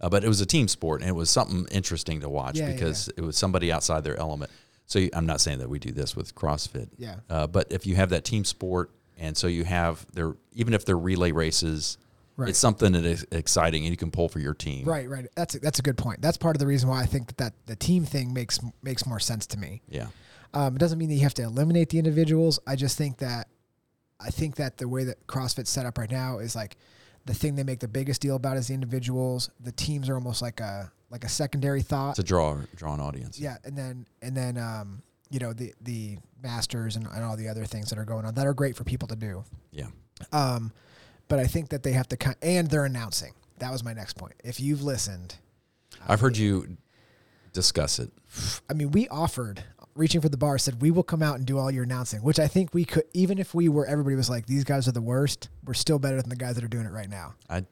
[0.00, 2.68] Uh, but it was a team sport, and it was something interesting to watch Yeah,
[2.68, 4.50] yeah, because it was somebody outside their element.
[4.86, 7.16] So you, I'm not saying that we do this with CrossFit, Yeah.
[7.28, 10.84] uh, but if you have that team sport, and so you have their even if
[10.84, 11.98] they're relay races,
[12.36, 12.50] Right.
[12.50, 14.86] it's something that is exciting and you can pull for your team.
[14.86, 15.26] Right, right.
[15.34, 16.22] That's a, that's a good point.
[16.22, 19.04] That's part of the reason why I think that, that the team thing makes makes
[19.06, 19.82] more sense to me.
[19.88, 20.06] Yeah.
[20.54, 22.60] Um, it doesn't mean that you have to eliminate the individuals.
[22.64, 23.48] I just think that
[24.20, 26.76] I think that the way that CrossFit's set up right now is like
[27.26, 29.50] the thing they make the biggest deal about is the individuals.
[29.60, 32.16] The teams are almost like a like a secondary thought.
[32.16, 33.38] To draw draw an audience.
[33.38, 37.48] yeah, and then and then um, you know the the masters and, and all the
[37.48, 39.44] other things that are going on that are great for people to do.
[39.72, 39.88] Yeah.
[40.32, 40.72] Um,
[41.28, 43.32] but I think that they have to kind and they're announcing.
[43.58, 44.34] That was my next point.
[44.44, 45.36] If you've listened,
[46.06, 46.76] I've heard you
[47.52, 48.10] discuss it.
[48.70, 49.64] I mean, we offered
[49.98, 52.38] reaching for the bar said we will come out and do all your announcing, which
[52.38, 55.00] I think we could even if we were everybody was like these guys are the
[55.02, 57.34] worst, we're still better than the guys that are doing it right now.
[57.50, 57.64] I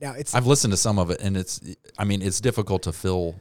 [0.00, 1.60] Now it's I've listened to some of it, and it's
[1.98, 3.34] I mean it's difficult to fill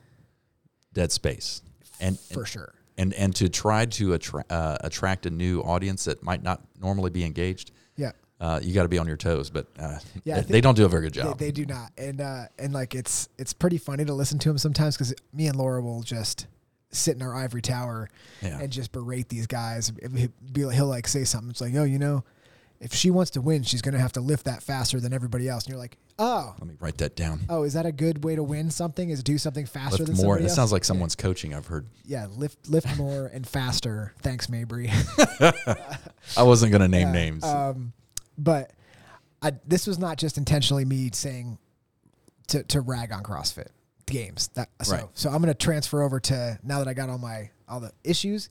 [0.94, 1.62] dead space,
[2.00, 2.74] and for sure.
[2.98, 7.10] and and to try to attra- uh, attract a new audience that might not normally
[7.12, 7.72] be engaged.
[7.96, 8.12] Yeah.
[8.40, 10.84] Uh, you got to be on your toes, but uh, Yeah, they, they don't do
[10.86, 11.40] a very good They, job.
[11.40, 11.92] they do not.
[11.98, 15.48] And uh and like it's it's pretty funny to listen to them sometimes cuz me
[15.48, 16.48] and Laura will just
[16.94, 18.10] sit in our ivory tower
[18.42, 18.60] Yeah.
[18.60, 19.92] and just berate these guys.
[20.56, 22.24] He'll he'll like say something it's like, oh, you know,
[22.80, 25.48] if she wants to win, she's going to have to lift that faster than everybody
[25.48, 27.42] else." And you're like, "Oh, Let me write that down.
[27.50, 29.10] oh, is that a good way to win something?
[29.10, 30.36] Is do something faster Lift than more.
[30.36, 31.54] somebody It sounds like someone's coaching.
[31.54, 31.88] I've heard.
[32.06, 34.14] yeah, lift lift more and faster.
[34.20, 34.90] Thanks, Mabry.
[36.38, 37.44] I wasn't going to name Yeah, names.
[37.44, 37.94] Um,
[38.38, 38.72] but
[39.42, 41.58] I, this was not just intentionally me saying
[42.48, 43.68] to, to rag on CrossFit
[44.06, 44.50] games.
[44.56, 45.06] That so Right.
[45.14, 47.92] so I'm going to transfer over to now that I got all my all the
[48.04, 48.50] issues.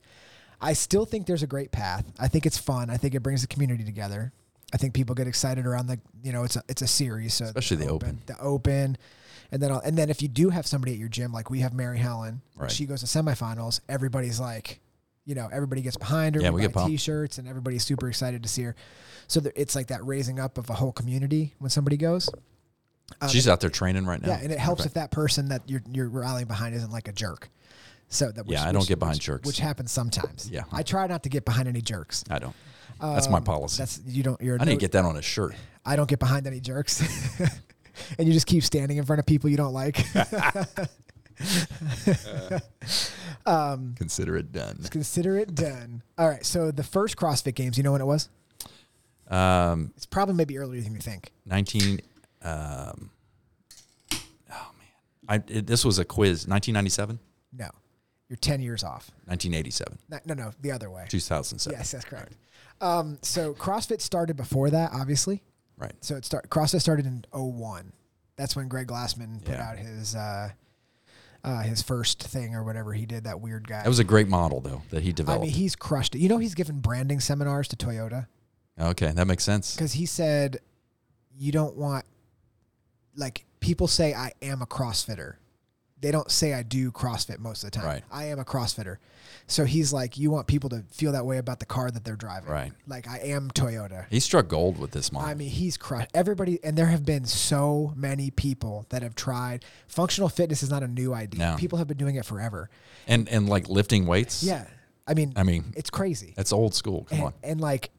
[0.60, 2.04] I still think there's a great path.
[2.20, 2.88] I think it's fun.
[2.88, 4.32] I think it brings the community together.
[4.72, 7.44] I think people get excited around the you know it's a it's a series so
[7.46, 8.20] Especially the open.
[8.26, 8.96] the open
[9.50, 11.60] and then I'll, and then if you do have somebody at your gym like we
[11.60, 12.70] have Mary Helen Right.
[12.70, 14.80] she goes to semifinals everybody's like
[15.26, 18.42] you know everybody gets behind her Yeah, we buy get t-shirts and everybody's super excited
[18.44, 18.74] to see her
[19.26, 22.30] so it's like that raising up of a whole community when somebody goes
[23.20, 24.28] um, She's out there training right now.
[24.28, 24.88] yeah and it helps Okay.
[24.88, 27.48] if that person that you're you're rallying behind isn't like a jerk
[28.08, 29.46] so that which, Yeah, I don't which- get behind which- jerks.
[29.46, 30.62] which happens sometimes Yeah.
[30.72, 32.54] I try not to get behind any jerks I don't.
[33.00, 33.78] That's my Um, policy.
[33.82, 35.54] that's you don't you're I no- didn't get that on a shirt.
[35.84, 37.02] I don't get behind any jerks.
[38.18, 40.04] and you just keep standing in front of people you don't like.
[43.46, 44.78] um, Consider it done.
[44.90, 46.02] consider it done.
[46.18, 46.44] All right.
[46.44, 48.28] So the first CrossFit Games, you know when it was?
[49.28, 51.32] Um, It's probably maybe earlier than you think.
[51.46, 52.00] 19
[52.44, 53.10] um,
[54.50, 54.88] oh man
[55.28, 57.18] I, it, this was a quiz 1997
[57.56, 57.68] No,
[58.28, 59.10] you're 10 years off.
[59.26, 61.06] 1987 No, no, no the other way.
[61.08, 62.34] 2007 Yes, that's correct.
[62.80, 65.42] Um, so CrossFit started before that, obviously.
[65.78, 67.92] right So it start CrossFit started in 01.
[68.36, 69.68] That's when Greg Glassman put Yeah.
[69.70, 70.50] out his uh,
[71.44, 73.24] uh, his first thing or whatever he did.
[73.24, 73.82] That weird guy.
[73.82, 75.42] that was a great model though that he developed.
[75.42, 76.18] I mean, he's crushed it.
[76.20, 78.26] You know, he's given branding seminars to Toyota
[78.80, 80.58] okay that makes sense because he said,
[81.36, 82.04] you don't want,
[83.16, 85.34] like, people say I am a CrossFitter.
[86.00, 87.86] They don't say I do CrossFit most of the time.
[87.86, 88.02] Right.
[88.10, 88.96] I am a CrossFitter.
[89.46, 92.16] So he's like, you want people to feel that way about the car that they're
[92.16, 92.50] driving.
[92.50, 92.72] Right.
[92.88, 94.06] Like, I am Toyota.
[94.10, 97.24] he struck gold with this model I mean, he's crushed everybody, and there have been
[97.24, 99.64] so many people that have tried.
[99.86, 101.38] Functional fitness is not a new idea.
[101.38, 101.56] No.
[101.56, 102.68] People have been doing it forever.
[103.06, 104.66] and and like lifting weights Yeah,
[105.06, 106.34] I mean, I mean it's crazy.
[106.36, 107.90] It's old school come and, on and like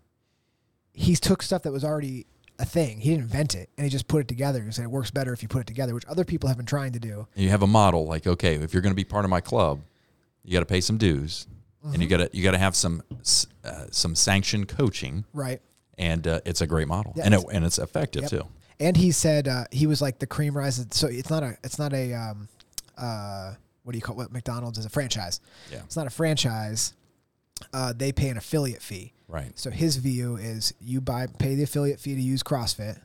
[0.93, 2.25] he's took stuff that was already
[2.63, 2.99] a thing.
[2.99, 5.31] He didn't invent it, and he just put it together and said it works better
[5.33, 7.27] if you put it together, which other people have been trying to do.
[7.35, 9.81] you have a model like okay if you're going to be part of my club
[10.43, 11.45] you got to pay some dues
[11.83, 12.01] and Mm-hmm.
[12.01, 13.03] you got to you got to have some
[13.65, 15.61] uh, some sanctioned coaching Right.
[15.97, 18.31] and uh, it's a great model Yeah, and it, it's- and it's effective Yep.
[18.31, 18.47] too
[18.79, 20.87] And he said uh, he was like the cream rises.
[20.91, 22.47] So it's not a it's not a um,
[22.97, 25.41] uh, what do you call what McDonald's is a franchise.
[25.71, 25.79] Yeah.
[25.85, 26.93] It's not a franchise.
[27.73, 29.13] Uh, they pay an affiliate fee.
[29.27, 29.57] Right.
[29.57, 32.99] So his view is you buy pay the affiliate fee to use CrossFit.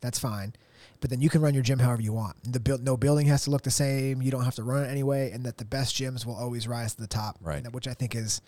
[0.00, 0.54] That's fine.
[1.00, 2.36] But then you can run your gym however you want.
[2.52, 4.20] The build, no building has to look the same.
[4.22, 6.94] You don't have to run it anyway, and that the best gyms will always rise
[6.94, 7.38] to the top.
[7.40, 7.62] Right.
[7.62, 8.40] That- which I think is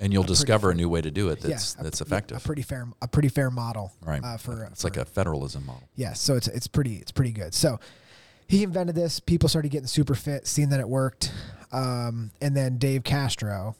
[0.00, 2.00] And you'll A discover fair- a new way to do it that's yeah, a- that's
[2.00, 2.36] yeah, effective.
[2.38, 3.92] A pretty fair, a pretty fair model.
[4.02, 4.22] right.
[4.24, 5.88] Uh, for it's for- like a federalism model.
[5.96, 6.12] yeah.
[6.14, 7.52] So it's it's pretty it's pretty good.
[7.52, 7.78] So
[8.46, 9.20] he invented this.
[9.20, 11.32] People started getting super fit, seeing that it worked.
[11.72, 13.76] Um, and then Dave Castro,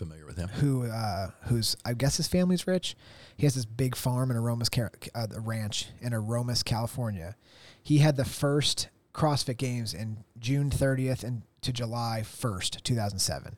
[0.00, 0.48] Familiar with him?
[0.48, 2.96] who uh, who's I guess his family's rich.
[3.36, 4.68] He has this big farm in Aromas,
[5.14, 7.36] uh, the ranch in Aromas, California.
[7.82, 13.56] He had the first CrossFit Games in June 30th and to July 1st, 2007.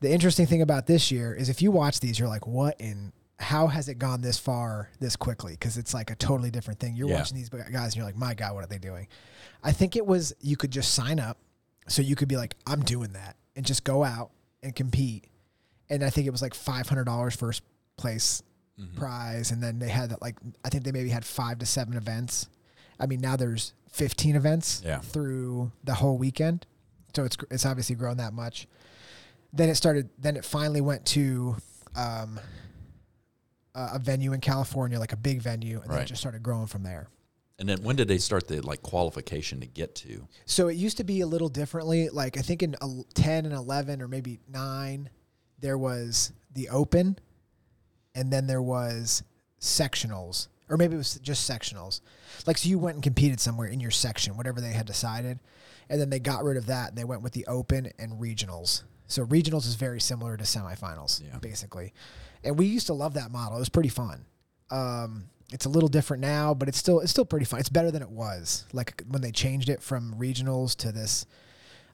[0.00, 3.12] The interesting thing about this year is if you watch these, you're like, what in
[3.38, 5.52] how has it gone this far this quickly?
[5.52, 6.94] Because it's like a totally different thing.
[6.94, 7.18] You're Yeah.
[7.18, 9.08] watching these guys and you're like, my God, what are they doing?
[9.64, 11.38] I think it was you could just sign up,
[11.88, 14.30] so you could be like, I'm doing that, and just go out
[14.62, 15.24] and compete.
[15.92, 17.62] And I think it was like five hundred dollars first
[17.96, 18.42] place
[18.80, 18.96] Mhm.
[18.96, 21.94] prize, and then they had that like I think they maybe had five to seven
[21.96, 22.48] events.
[22.98, 25.00] I mean, now there's 15 events Yeah.
[25.00, 26.66] through the whole weekend,
[27.14, 28.66] so it's it's obviously grown that much.
[29.52, 30.08] Then it started.
[30.18, 31.56] Then it finally went to
[31.94, 32.40] um,
[33.74, 36.82] a venue in California, like a big venue, and then it just started growing from
[36.82, 37.08] there.
[37.58, 40.26] And then when did they start the like qualification to get to?
[40.46, 42.08] So it used to be a little differently.
[42.08, 45.10] Like I think in el- 10 and 11 or maybe 9
[45.62, 47.18] there was the open
[48.14, 49.22] and then there was
[49.60, 52.00] sectionals or maybe it was just sectionals.
[52.46, 55.38] Like so you went and competed somewhere in your section whatever they had decided
[55.88, 58.82] and then they got rid of that and they went with the open and regionals.
[59.06, 61.38] So regionals is very similar to semifinals Yeah.
[61.38, 61.94] basically.
[62.44, 63.56] And we used to love that model.
[63.56, 64.24] It was pretty fun.
[64.70, 67.60] Um, it's a little different now, but it's still it's still pretty fun.
[67.60, 68.64] It's better than it was.
[68.72, 71.26] Like when they changed it from regionals to this.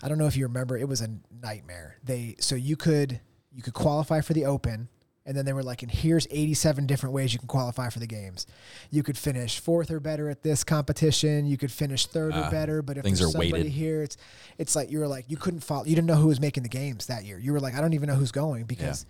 [0.00, 0.78] I don't know if you remember.
[0.78, 1.09] It was a
[1.42, 1.96] nightmare.
[2.04, 3.20] They so you could
[3.52, 4.88] you could qualify for the open,
[5.26, 8.06] and then they were like, and here's 87 different ways you can qualify for the
[8.06, 8.46] games.
[8.90, 11.44] You could finish fourth or better at this competition.
[11.46, 12.80] You could finish third Ah, or better.
[12.82, 13.72] But if things there's are somebody weighted.
[13.72, 14.16] here, it's
[14.56, 15.84] it's like you were like you couldn't follow.
[15.84, 17.38] You didn't know who was making the games that year.
[17.38, 19.04] You were like, I don't even know who's going because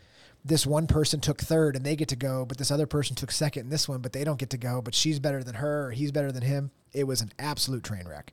[0.44, 3.30] this one person took third and they get to go, but this other person took
[3.30, 4.80] second in this one, but they don't get to go.
[4.82, 6.70] But she's better than her, or he's better than him.
[6.92, 8.32] It was an absolute train wreck,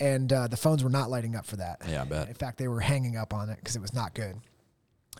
[0.00, 1.80] and uh, the phones were not lighting up for that.
[1.88, 2.28] Yeah, I bet.
[2.28, 4.36] In fact, they were hanging up on it because it was not good.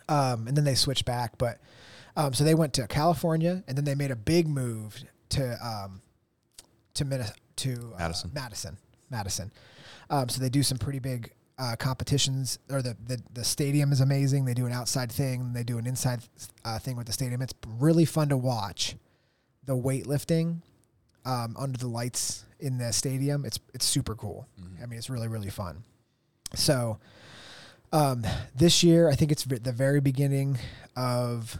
[0.09, 1.59] Um, and then they switched back, but
[2.15, 6.01] um, so they went to California, and then they made a big move to um,
[6.93, 8.31] to Minnes- to uh, Madison.
[8.33, 8.77] Madison,
[9.09, 9.51] Madison.
[10.09, 13.99] Um, so they do some pretty big uh, competitions, or the, the the stadium is
[14.01, 14.45] amazing.
[14.45, 16.21] They do an outside thing, they do an inside
[16.63, 17.41] uh, thing with the stadium.
[17.41, 18.95] It's really fun to watch.
[19.65, 20.61] The weightlifting
[21.25, 24.47] um, under the lights in the stadium, it's it's super cool.
[24.59, 24.81] Mhm.
[24.81, 25.83] I mean, it's really really fun.
[26.55, 26.99] So
[27.91, 28.23] um,
[28.55, 30.57] this year, I think it's the very beginning
[30.95, 31.57] of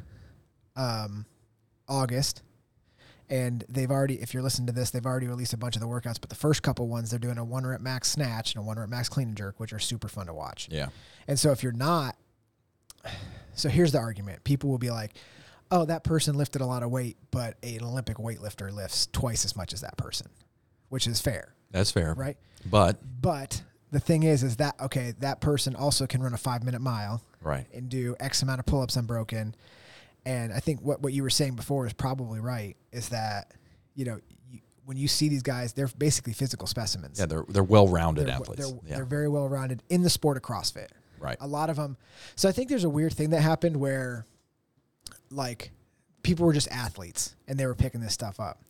[0.76, 1.26] um,
[1.88, 2.42] August,
[3.30, 5.88] and they've already, if you're listening to this, they've already released a bunch of the
[5.88, 6.20] workouts.
[6.20, 8.78] But the first couple ones, they're doing a one rep max snatch and a one
[8.80, 10.68] rep max clean and jerk, which are super fun to watch.
[10.72, 10.88] Yeah.
[11.28, 12.16] And so if you're not,
[13.54, 15.14] so here's the argument: people will be like,
[15.72, 19.56] "Oh, that person lifted a lot of weight, but an Olympic weightlifter lifts twice as
[19.56, 20.28] much as that person,"
[20.90, 22.14] which is fair, That's fair.
[22.14, 22.38] right?
[22.66, 25.14] But But the thing is, is that okay?
[25.20, 27.66] That person also can run a five minute mile right.
[27.74, 29.56] and do X amount of pull ups unbroken.
[30.26, 32.76] And I think what what you were saying before is probably right.
[32.92, 33.54] Is that
[33.96, 34.20] you know
[34.50, 37.20] you, when you see these guys, they're basically physical specimens.
[37.20, 38.68] Yeah, they're they're well rounded athletes.
[38.70, 38.96] they're, yeah.
[38.98, 40.90] they're very well rounded in the sport of CrossFit.
[41.20, 41.38] right.
[41.40, 41.98] A lot of them.
[42.36, 44.26] So I think there's a weird thing that happened where,
[45.30, 45.72] like,
[46.24, 48.62] people were just athletes and they were picking this stuff up.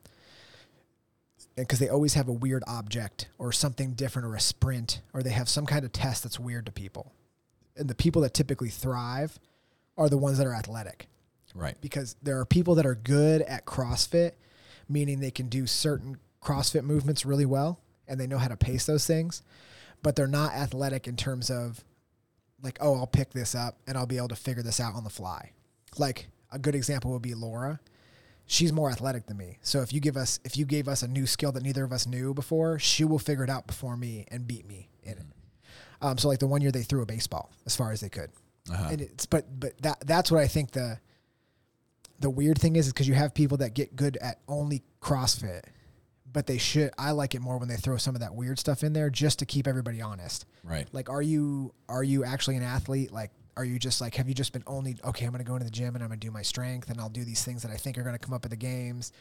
[1.62, 5.30] Because they always have a weird object or something different or a sprint or they
[5.30, 7.12] have some kind of test that's weird to people.
[7.76, 9.38] And the people that typically thrive
[9.96, 11.08] are the ones that are athletic
[11.54, 11.76] Right.
[11.80, 14.32] because there are people that are good at CrossFit,
[14.88, 18.86] meaning they can do certain CrossFit movements really well and they know how to pace
[18.86, 19.42] those things,
[20.02, 21.82] but they're not athletic in terms of
[22.62, 25.04] like, oh, I'll pick this up and I'll be able to figure this out on
[25.04, 25.52] the fly.
[25.96, 27.80] Like a good example would be Laura.
[28.50, 29.58] She's more athletic than me.
[29.62, 31.92] So if you give us if you gave us a new skill that neither of
[31.92, 35.26] us knew before, she will figure it out before me and beat me in it.
[36.00, 38.30] Um, so like the one year they threw a baseball as far as they could
[38.72, 38.88] Uh-huh.
[38.90, 40.98] and it's but but that that's what I think the
[42.20, 45.62] the weird thing is is because you have people that get good at only CrossFit,
[46.32, 46.90] but they should.
[46.98, 49.38] I like it more when they throw some of that weird stuff in there just
[49.40, 50.46] to keep everybody honest.
[50.64, 50.88] right.
[50.92, 53.12] Like, are you are you actually an athlete?
[53.12, 55.26] Like, are you just like have you just been only okay?
[55.26, 57.24] I'm gonna go into the gym and I'm gonna do my strength and I'll do
[57.24, 59.12] these things that I think are gonna come up at the games,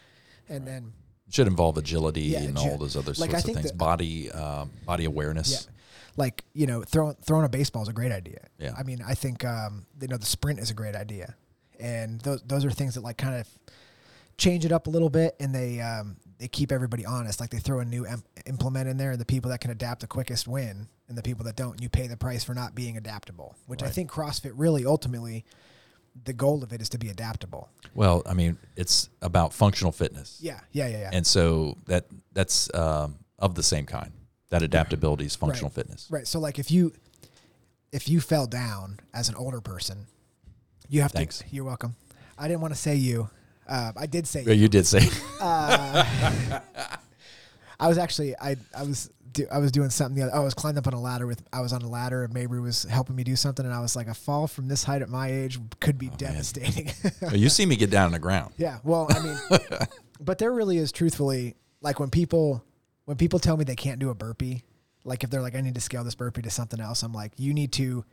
[0.48, 0.94] and then
[1.30, 3.72] should involve agility Yeah, and all those other like, sorts of things.
[3.72, 5.52] that- body uh, body awareness.
[5.52, 5.72] Yeah.
[6.16, 8.48] Like, you know, throwing throwing a baseball is a great idea.
[8.58, 8.74] Yeah.
[8.78, 11.36] I mean, I think um, you know, the sprint is a great idea.
[11.80, 13.48] And those those are things that like kind of
[14.38, 17.40] change it up a little bit and they um, they keep everybody honest.
[17.40, 20.02] Like they throw a new em- implement in there and the people that can adapt
[20.02, 22.98] the quickest win and the people that don't, you pay the price for not being
[22.98, 25.46] adaptable, which I think CrossFit really ultimately
[26.26, 27.70] the goal of it is to be adaptable.
[27.94, 30.40] Well, I mean, it's about functional fitness.
[30.42, 30.60] Yeah.
[30.72, 31.10] Yeah, yeah, yeah.
[31.14, 34.12] And so that that's um, of the same kind.
[34.50, 36.08] That adaptability is functional fitness.
[36.10, 36.28] Right.
[36.28, 36.94] So like if you
[37.92, 40.08] if you fell down as an older person,
[40.90, 41.40] you have Thanks.
[41.40, 41.46] to.
[41.52, 41.96] You're welcome.
[42.38, 43.30] I didn't want to say you.
[43.68, 45.10] Uh, I did say Yeah, you did say
[45.42, 46.60] Uh,
[47.80, 50.32] I was actually I I was do, I was doing something the other.
[50.36, 52.34] Oh, I was climbing up on a ladder with I was on a ladder and
[52.34, 55.02] Mabry was helping me do something and I was like a fall from this height
[55.02, 56.90] at my age could be Oh, devastating.
[57.22, 58.54] Well, you see me get down on the ground.
[58.58, 58.80] yeah.
[58.84, 59.38] Well, I mean,
[60.20, 62.64] but there really is truthfully like when people
[63.06, 64.64] when people tell me they can't do a burpee,
[65.04, 67.34] like if they're like I need to scale this burpee to something else, I'm like
[67.38, 68.06] you need to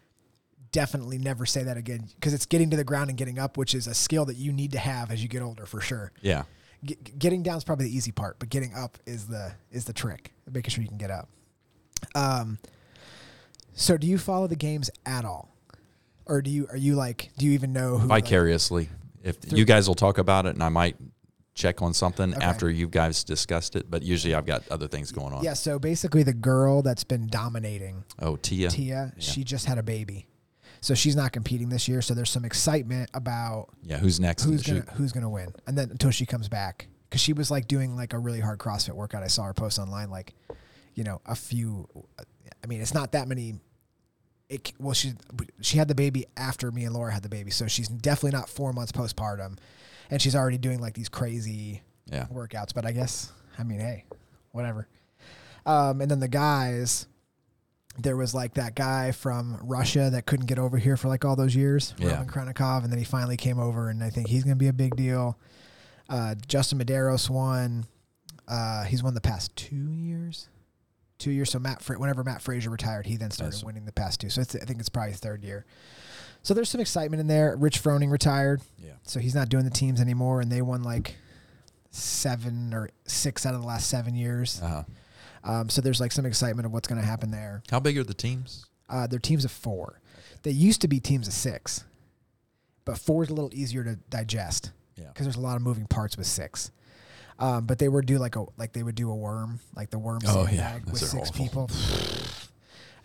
[0.72, 3.74] definitely never say that again because it's getting to the ground and getting up, which
[3.74, 6.12] is a skill that you need to have as you get older for sure.
[6.20, 6.42] Yeah.
[6.85, 9.92] G- getting down is probably the easy part, but getting up is the is the
[9.92, 10.33] trick.
[10.53, 11.29] Making sure you can get up.
[12.14, 12.59] Um.
[13.77, 15.55] So, do you follow the games at all,
[16.27, 18.07] or do you are you like do you even know who?
[18.09, 18.88] like- Vicariously.
[19.23, 20.97] If you guys will talk about it and I might
[21.55, 22.44] check on something Okay.
[22.44, 25.42] after you guys discussed it, but usually I've got other things going on.
[25.42, 25.55] yeah.
[25.55, 28.68] So basically, the girl that's been dominating Oh, Tia.
[28.68, 30.27] Tia, she just had a baby,
[30.85, 32.03] so she's not competing this year.
[32.03, 34.88] So there's some excitement about Yeah, who's next who's gonna shoot?
[34.90, 38.12] who's gonna win, and then until she comes back, because she was like doing like
[38.12, 39.23] a really hard CrossFit workout.
[39.23, 40.35] I saw her post online, like,
[40.94, 41.88] you know, a few.
[42.62, 43.55] I mean, it's not that many.
[44.51, 45.14] It well, she
[45.62, 48.49] she had the baby after me and Laura had the baby, so she's definitely not
[48.51, 49.57] four months postpartum,
[50.11, 52.27] and she's already doing like these crazy Yeah.
[52.27, 52.75] workouts.
[52.75, 54.05] But I guess I mean, hey,
[54.53, 54.87] whatever.
[55.64, 57.07] Um, and then the guys,
[57.99, 61.37] there was like that guy from Russia that couldn't get over here for like all
[61.37, 62.13] those years, Yeah.
[62.13, 64.69] Roman Khrennikov, and then he finally came over, and I think he's going to be
[64.69, 65.39] a big deal.
[66.09, 67.87] Uh, Justin Medeiros won.
[68.49, 70.49] Uh, he's won the past two years.
[71.19, 71.51] Two years.
[71.51, 73.65] So Matt, Fra- whenever Mat Fraser retired, he then started Yes.
[73.65, 74.29] winning the past two.
[74.29, 75.65] So it's, I think it's probably his third year.
[76.43, 77.57] So there's some excitement in there.
[77.57, 78.95] Rich Froning retired, Yeah.
[79.05, 81.15] so he's not doing the teams anymore, and they won like
[81.91, 84.61] seven or six out of the last seven years.
[84.63, 84.83] Uh-huh.
[85.45, 87.63] Um, so there's like some excitement of what's going to happen there.
[87.71, 88.67] How big are the teams?
[88.89, 90.01] Uh, they're teams of four.
[90.43, 91.85] They used to be teams of six,
[92.85, 95.09] but four is a little easier to digest Yeah.
[95.09, 96.71] because there's a lot of moving parts with six.
[97.39, 99.99] Um, but they would do like a like they would do a worm, like the
[99.99, 100.79] worm Oh, yeah.
[100.87, 101.33] with six awful.
[101.45, 101.71] people.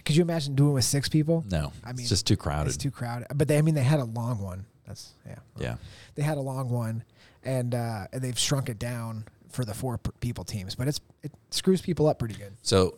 [0.05, 1.43] Could you imagine doing it with six people?
[1.49, 1.71] No.
[1.83, 2.67] I mean, it's just too crowded.
[2.69, 3.27] It's too crowded.
[3.35, 4.65] But they, I mean, they had a long one.
[4.87, 5.35] That's yeah.
[5.57, 5.75] yeah.
[6.15, 7.03] They had a long one,
[7.43, 10.75] and uh, and they've shrunk it down for the four people teams.
[10.75, 12.53] But it's it screws people up pretty good.
[12.61, 12.97] So,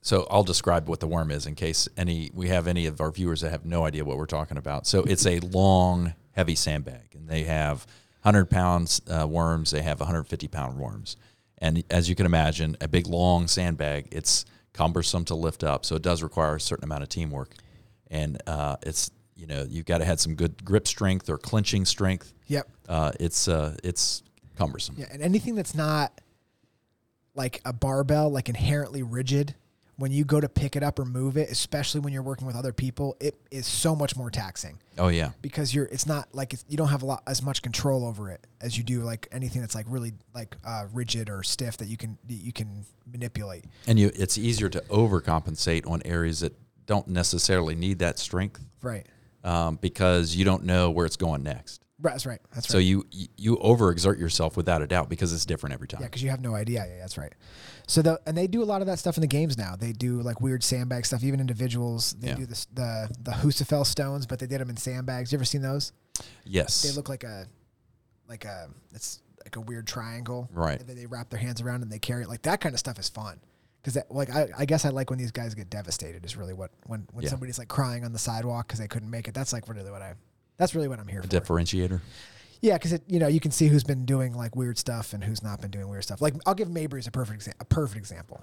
[0.00, 3.10] so I'll describe what the worm is in case any we have any of our
[3.10, 4.86] viewers that have no idea what we're talking about.
[4.86, 7.86] So it's a long, heavy sandbag, and they have
[8.22, 9.70] 100 pounds uh, worms.
[9.70, 11.16] They have 150 pound worms,
[11.58, 14.08] and as you can imagine, a big long sandbag.
[14.10, 17.54] It's cumbersome to lift up, so it does require a certain amount of teamwork,
[18.10, 21.84] and uh, it's you know you've got to have some good grip strength or clinching
[21.84, 22.32] strength.
[22.46, 22.68] Yep.
[22.88, 24.22] Uh, it's uh, it's
[24.56, 24.96] cumbersome.
[24.98, 26.20] Yeah, and anything that's not
[27.34, 29.54] like a barbell, like inherently rigid,
[29.96, 32.56] when you go to pick it up or move it, especially when you're working with
[32.56, 35.30] other people, it is so much more taxing Oh yeah.
[35.42, 35.84] because you're.
[35.86, 38.76] It's not like it's, you don't have a lot as much control over it as
[38.76, 42.18] you do like anything that's like really like uh, rigid or stiff that you can
[42.28, 43.64] you can manipulate.
[43.86, 46.54] And you, it's easier to overcompensate on areas that
[46.86, 49.06] don't necessarily need that strength Right.
[49.44, 51.84] um, because you don't know where it's going next.
[52.02, 52.40] That's right.
[52.54, 52.72] That's right.
[52.72, 53.04] So you
[53.36, 56.00] you overexert yourself without a doubt because it's different every time.
[56.00, 56.84] Yeah, because you have no idea.
[56.86, 57.32] Yeah, that's right.
[57.86, 59.76] So the and they do a lot of that stuff in the games now.
[59.76, 61.22] They do like weird sandbag stuff.
[61.24, 62.34] Even individuals, they Yeah.
[62.34, 65.32] do this, the the Husafell stones, but they did them in sandbags.
[65.32, 65.92] You ever seen those?
[66.44, 66.82] yes.
[66.82, 67.46] They look like a
[68.28, 70.78] like a it's like a weird triangle, Right.
[70.80, 72.28] And then they wrap their hands around and they carry it.
[72.28, 73.40] Like that kind of stuff is fun.
[73.80, 76.24] Because that, like, I, I guess I like when these guys get devastated.
[76.24, 77.30] Is really what when when Yeah.
[77.30, 79.34] somebody's like crying on the sidewalk because they couldn't make it.
[79.34, 80.14] That's like really what I.
[80.58, 81.28] That's really what I'm here a for.
[81.28, 82.00] differentiator.
[82.60, 85.24] Yeah, because it you know you can see who's been doing like weird stuff and
[85.24, 86.20] who's not been doing weird stuff.
[86.22, 88.40] Like I'll give Mabry's a perfect exa- a perfect example.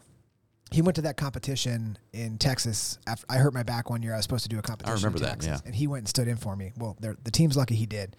[0.72, 3.00] He went to that competition in Texas.
[3.08, 4.92] After I hurt my back one year, I was supposed to do a competition.
[4.92, 5.66] I remember in that, Texas, yeah.
[5.66, 6.74] And he went and stood in for me.
[6.78, 8.16] Well, the team's lucky he did,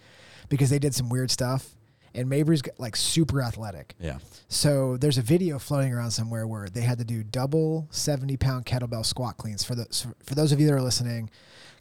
[0.48, 1.68] because they did some weird stuff.
[2.12, 3.94] And Mabry's got, like super athletic.
[4.00, 4.18] Yeah.
[4.48, 8.66] So there's a video floating around somewhere where they had to do double 70 pound
[8.66, 9.62] kettlebell squat cleans.
[9.62, 9.84] For the
[10.24, 11.30] for those of you that are listening,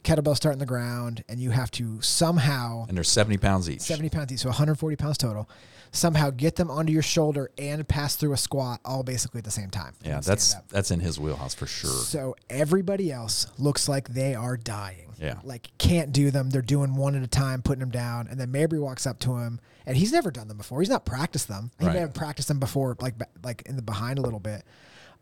[0.04, 3.82] kettlebell start in the ground, and you have to somehow And they're 70 pounds each.
[3.82, 5.50] 70 pounds each, so 140 pounds total.
[5.91, 9.50] Somehow get them onto your shoulder and pass through a squat all basically at the
[9.52, 9.95] same time.
[10.04, 10.68] Yeah, that's up.
[10.70, 11.89] that's in his wheelhouse for sure.
[11.89, 15.16] So everybody else looks like they are dying.
[15.20, 15.39] Yeah.
[15.43, 16.52] Like can't do them.
[16.52, 18.28] They're doing one at a time, putting them down.
[18.28, 20.80] And then Mabry walks up to him and he's never done them before.
[20.80, 21.72] He's not practiced them.
[21.80, 21.95] He Right.
[21.95, 24.64] may have practiced them before, like like in the behind a little bit.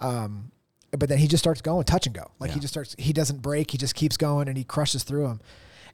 [0.02, 0.52] Um,
[0.98, 2.32] but then he just starts going touch and go.
[2.40, 5.28] Like he just starts he doesn't break, he just keeps going and he crushes through
[5.28, 5.42] them.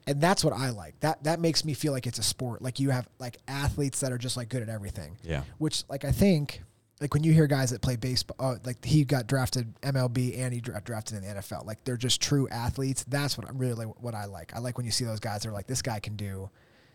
[0.06, 0.98] And that's what I like.
[1.00, 2.60] That that makes me feel like it's a sport.
[2.62, 5.42] Like you have like athletes that are just like good at everything Yeah.
[5.58, 6.62] which like I think
[7.00, 10.54] like when you hear guys that play baseball, uh, like he got drafted MLB and
[10.54, 11.66] he dra- drafted in the NFL.
[11.66, 13.04] Like they're just true athletes.
[13.08, 14.54] That's what I really like, what I like.
[14.54, 15.42] I like when you see those guys.
[15.42, 16.50] They're like this guy can do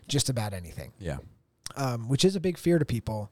[0.08, 1.18] just about anything, Yeah.
[1.76, 3.30] um, which is a big fear to people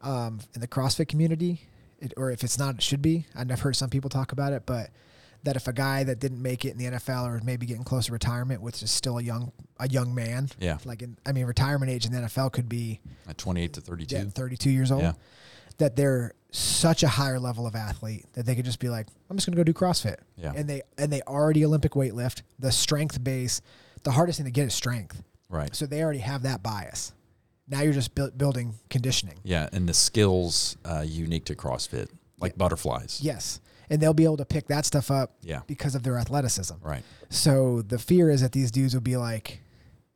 [0.00, 1.60] um, in the CrossFit community,
[2.02, 3.26] it, or if it's not, it should be.
[3.34, 4.90] I've heard some people talk about it, but
[5.44, 8.06] that if a guy that didn't make it in the NFL or maybe getting close
[8.06, 9.50] to retirement, which is still a young
[9.80, 10.78] a young man, Yeah.
[10.84, 14.14] like in, I mean, retirement age in the NFL could be At 28 to 32.
[14.14, 15.12] yeah, 32 years old, Yeah.
[15.78, 19.36] that they're such a higher level of athlete that they could just be like, I'm
[19.36, 20.18] just going to go do CrossFit.
[20.36, 20.52] Yeah.
[20.54, 22.42] And they and they already Olympic weight lift.
[22.60, 23.60] The strength base,
[24.04, 25.22] the hardest thing to get is strength.
[25.48, 25.74] Right.
[25.74, 27.12] So they already have that bias.
[27.68, 29.38] Now you're just build, building conditioning.
[29.44, 32.08] Yeah, and the skills uh, unique to CrossFit,
[32.40, 33.20] like butterflies.
[33.22, 33.60] Yes.
[33.90, 35.60] And they'll be able to pick that stuff up Yeah.
[35.66, 36.74] because of their athleticism.
[36.82, 37.02] Right.
[37.30, 39.60] So the fear is that these dudes will be like,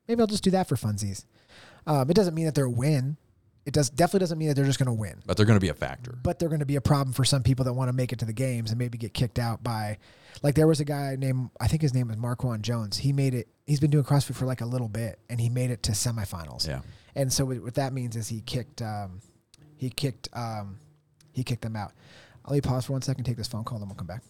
[0.09, 1.25] maybe I'll just do that for funsies.
[1.87, 3.17] Um, it doesn't mean that they're a win.
[3.67, 5.21] It does definitely doesn't mean that they're just going to win.
[5.27, 6.17] But they're going to be a factor.
[6.23, 8.19] but they're going to be a problem for some people that want to make it
[8.21, 9.99] to the games and maybe get kicked out by
[10.43, 12.97] like there was a guy named I think his name was Marquand Jones.
[12.99, 15.71] He made it he's been doing CrossFit for like a little bit and he made
[15.71, 16.67] it to semifinals.
[16.69, 16.81] Yeah.
[17.17, 19.21] And so what that means is he kicked um
[19.77, 20.79] he kicked um
[21.33, 21.93] he kicked them out.
[22.47, 24.23] Let me pause for one second, take this phone call, then we'll come back.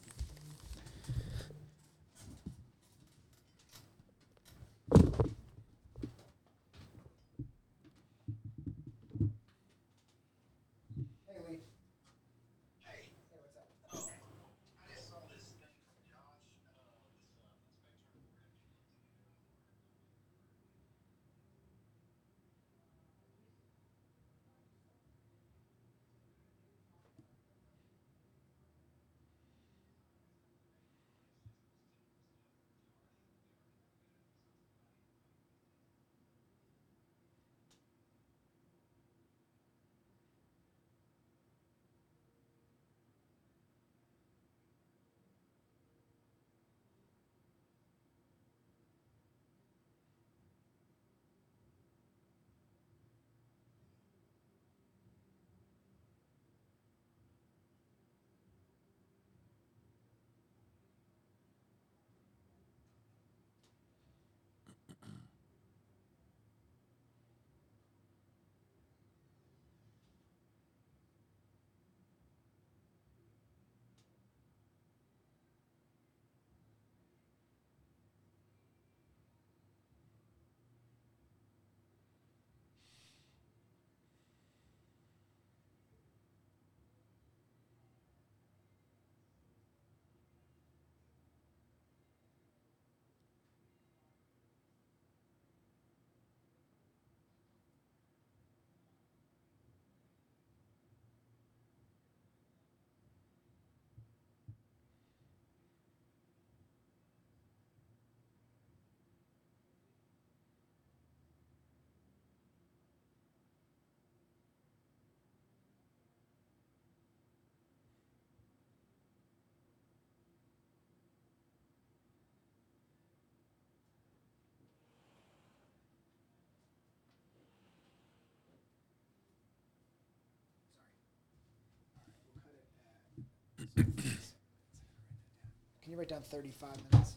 [135.96, 137.16] You write down 35 minutes?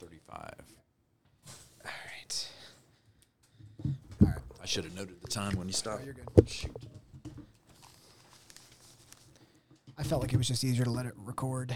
[0.00, 0.54] 35.
[1.84, 2.48] All right.
[4.22, 4.34] All right.
[4.60, 6.00] I should have noted the time when you stopped.
[6.02, 6.48] Oh, you're good.
[6.48, 6.76] Shoot.
[9.96, 11.74] I felt like it was just easier to let it record.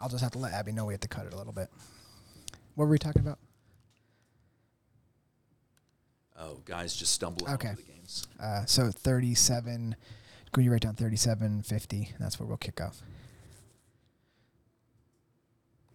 [0.00, 1.68] I'll just have to let Abby know we have to cut it a little bit.
[2.76, 3.38] What were we talking about?
[6.38, 7.68] Oh, guys just stumbling Okay.
[7.68, 8.26] over the games.
[8.40, 9.96] Uh, so 37.
[10.50, 12.14] Can you write down 3750?
[12.18, 13.02] That's where we'll kick off.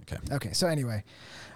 [0.03, 0.17] Okay.
[0.31, 0.53] Okay.
[0.53, 1.03] So anyway,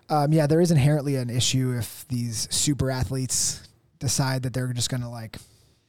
[0.09, 3.67] um, yeah, there is inherently an issue if these super athletes
[3.99, 5.37] decide that they're just going to like,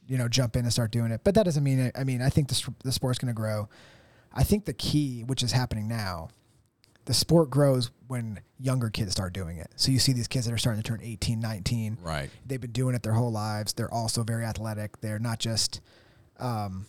[0.07, 1.21] you know, jump in and start doing it.
[1.25, 1.97] But that doesn't mean it.
[1.97, 3.69] I mean, I think the, the sport's going to grow.
[4.33, 6.29] I think the key, which is happening now,
[7.05, 9.69] the sport grows when younger kids start doing it.
[9.77, 11.99] So you see these kids that are starting to turn 18, 19.
[12.03, 12.29] Right.
[12.45, 13.73] They've been doing it their whole lives.
[13.73, 15.01] They're also very athletic.
[15.01, 15.81] They're not just,
[16.39, 16.87] um,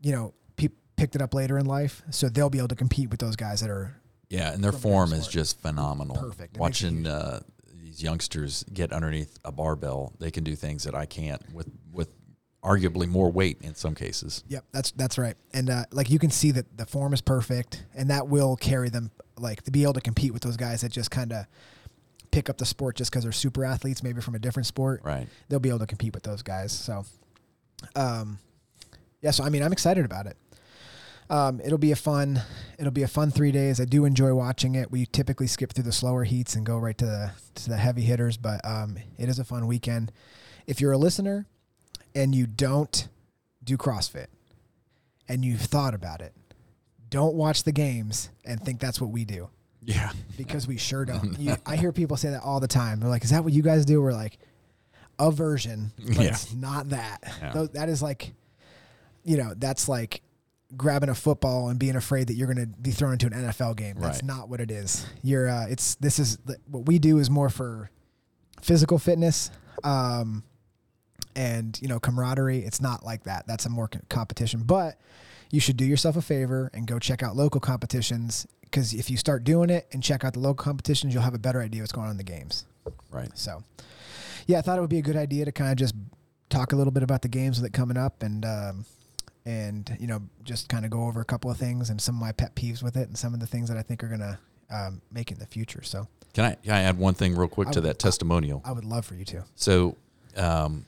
[0.00, 2.02] you know, pe- picked it up later in life.
[2.10, 4.00] So they'll be able to compete with those guys that are
[4.30, 6.16] Yeah, and their form is just phenomenal.
[6.16, 6.56] Perfect.
[6.56, 7.40] It Watching uh,
[7.82, 12.08] these youngsters get underneath a barbell, they can do things that I can't with with
[12.62, 14.44] arguably more weight in some cases.
[14.48, 15.36] Yep, that's that's right.
[15.54, 18.90] And uh, like you can see that the form is perfect, and that will carry
[18.90, 21.46] them like to be able to compete with those guys that just kind of
[22.30, 25.00] pick up the sport just because they're super athletes, maybe from a different sport.
[25.02, 25.26] Right.
[25.48, 26.72] They'll be able to compete with those guys.
[26.72, 27.04] So,
[27.96, 28.38] um,
[29.22, 29.30] yeah.
[29.30, 30.36] So I mean, I'm excited about it.
[31.30, 32.40] Um, it'll be a fun,
[32.78, 33.80] it'll be a fun three days.
[33.80, 34.90] I do enjoy watching it.
[34.90, 38.02] We typically skip through the slower heats and go right to the to the heavy
[38.02, 40.10] hitters, but um, it is a fun weekend.
[40.66, 41.46] If you're a listener
[42.14, 43.08] and you don't
[43.62, 44.28] do CrossFit
[45.28, 46.32] and you've thought about it,
[47.10, 49.48] don't watch the games and think that's what we do
[49.82, 50.12] Yeah.
[50.38, 51.38] because we sure don't.
[51.38, 53.00] You, I hear people say that all the time.
[53.00, 54.38] They're like, "Is that what you guys do?" We're like,
[55.18, 56.22] "A version, but Yeah.
[56.28, 57.18] it's not that.
[57.42, 57.66] Yeah.
[57.74, 58.32] That is like,
[59.24, 60.22] you know, that's like
[60.76, 63.76] grabbing a football and being afraid that you're going to be thrown into an NFL
[63.76, 63.96] game.
[63.98, 64.24] That's Right.
[64.24, 65.06] not what it is.
[65.22, 65.48] You're.
[65.48, 66.38] Uh, it's this is
[66.70, 67.90] what we do is more for
[68.60, 69.50] physical fitness.
[69.84, 70.42] Um,
[71.36, 74.98] and you know camaraderie it's not like that that's a more competition but
[75.50, 79.16] you should do yourself a favor and go check out local competitions because if you
[79.16, 81.92] start doing it and check out the local competitions you'll have a better idea what's
[81.92, 82.64] going on in the games
[83.12, 83.28] Right.
[83.34, 83.62] so
[84.46, 85.94] yeah i thought it would be a good idea to kind of just
[86.48, 88.84] talk a little bit about the games with it coming up and um,
[89.48, 92.20] and you know just kind of go over a couple of things and some of
[92.20, 94.20] my pet peeves with it and some of the things that i think are going
[94.20, 94.38] to
[94.70, 97.48] um, make it in the future so Can I, can I add one thing real
[97.48, 98.60] quick I to would- that testimonial?
[98.64, 99.96] i would love for you to So,
[100.36, 100.84] um,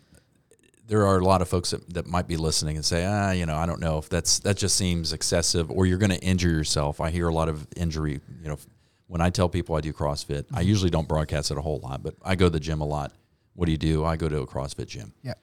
[0.87, 3.47] there are a lot of folks that, that might be listening and say, ah, you
[3.47, 6.51] know, I don't know if that's that just seems excessive, or you're going to injure
[6.51, 7.01] yourself.
[7.01, 8.21] I hear a lot of injury.
[8.43, 8.59] You know,
[9.07, 12.03] when I tell people I do CrossFit, I usually don't broadcast it a whole lot,
[12.03, 13.13] but I go to the gym a lot.
[13.55, 14.05] What do you do?
[14.05, 15.13] I go to a CrossFit gym.
[15.23, 15.35] yeah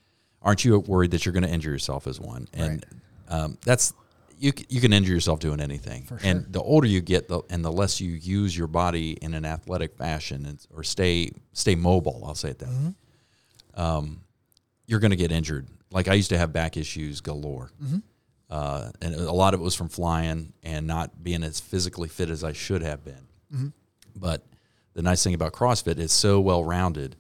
[0.41, 2.49] Aren't you worried that you're going to injure yourself as one?
[2.53, 2.85] And
[3.29, 3.93] um, that's
[4.37, 4.53] you.
[4.69, 6.03] You can injure yourself doing anything.
[6.03, 9.33] For And the older you get, the, and the less you use your body in
[9.33, 12.23] an athletic fashion, and, or stay stay mobile.
[12.25, 12.67] I'll say it that.
[12.67, 12.93] way
[13.75, 14.21] um,
[14.85, 15.67] you're going to get injured.
[15.91, 17.71] Like I used to have back issues galore,
[18.49, 22.29] uh, and a lot of it was from flying and not being as physically fit
[22.29, 23.73] as I should have been.
[24.15, 24.43] But
[24.93, 27.15] the nice thing about CrossFit is so well rounded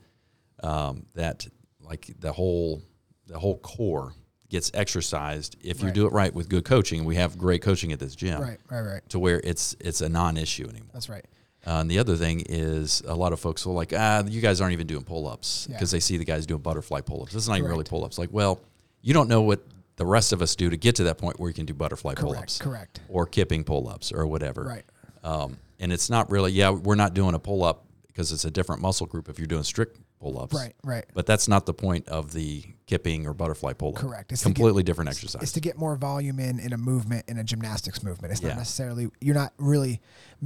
[0.63, 1.47] um, that
[1.79, 2.81] like the whole
[3.27, 4.13] the whole core
[4.49, 5.93] gets exercised if you Right.
[5.95, 7.03] do it right with good coaching.
[7.05, 10.09] We have great coaching at this gym, right right right to where it's it's a
[10.09, 10.89] non-issue anymore.
[10.93, 11.25] that's right
[11.65, 14.61] Uh, and the other thing is a lot of folks will like, ah, you guys
[14.61, 15.75] aren't even doing pull ups Yeah.
[15.75, 17.33] because they see the guys doing butterfly pull ups.
[17.33, 18.17] This is not even really pull ups.
[18.17, 18.61] Like, well,
[19.01, 19.59] you don't know what
[19.97, 22.13] the rest of us do to get to that point where you can do butterfly
[22.13, 24.63] pull-ups correct or kipping pull ups or whatever.
[24.63, 24.85] right
[25.23, 28.51] Um, and it's not really, yeah, we're not doing a pull up because it's a
[28.51, 30.53] different muscle group if you're doing strict pull ups.
[30.55, 33.95] right right But that's not the point of the kipping or butterfly pull up.
[33.95, 34.31] Correct.
[34.31, 35.43] It's to get- Completely different exercise.
[35.43, 38.31] It's to get more volume in in a movement in a gymnastics movement.
[38.31, 38.49] It's Yeah.
[38.49, 40.01] not necessarily you're not really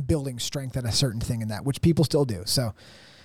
[0.07, 2.41] building strength at a certain thing in that, which people still do.
[2.45, 2.73] So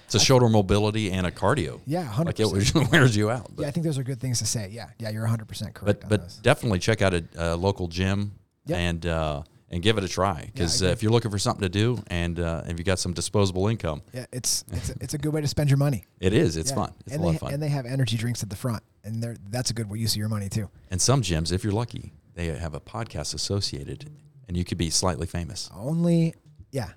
[0.04, 1.80] It's a shoulder mobility and a cardio.
[1.86, 2.52] yeah, 100%.
[2.52, 3.50] Like it wears you out.
[3.56, 4.68] But- Yeah, I think those are good things to say.
[4.70, 6.00] Yeah, yeah, you're hundred percent correct.
[6.00, 6.36] but on but those.
[6.36, 8.32] definitely check out a, a local gym
[8.66, 8.78] Yep.
[8.78, 10.88] and uh, and give it a try because agree.
[10.88, 13.66] uh, if you're looking for something to do and uh, if you got some disposable
[13.68, 16.04] income, yeah, it's it's a, it's a good way to spend your money.
[16.20, 16.56] it is.
[16.56, 16.76] It's Yeah.
[16.76, 16.94] fun.
[17.04, 17.52] It's and a lot they, of fun.
[17.54, 20.18] And they have energy drinks at the front, and they're that's a good use of
[20.18, 20.68] your money too.
[20.90, 24.10] and some gyms, if you're lucky, they have a podcast associated,
[24.46, 25.70] and you could be slightly famous.
[25.74, 26.34] Only,
[26.70, 26.90] yeah,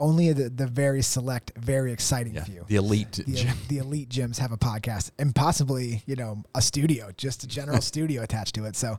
[0.00, 2.64] only the the very select, very exciting Yeah, few.
[2.68, 3.56] the elite the, gym.
[3.68, 7.80] the elite gyms have a podcast and possibly you know a studio just a general
[7.92, 8.74] studio attached to it.
[8.76, 8.98] So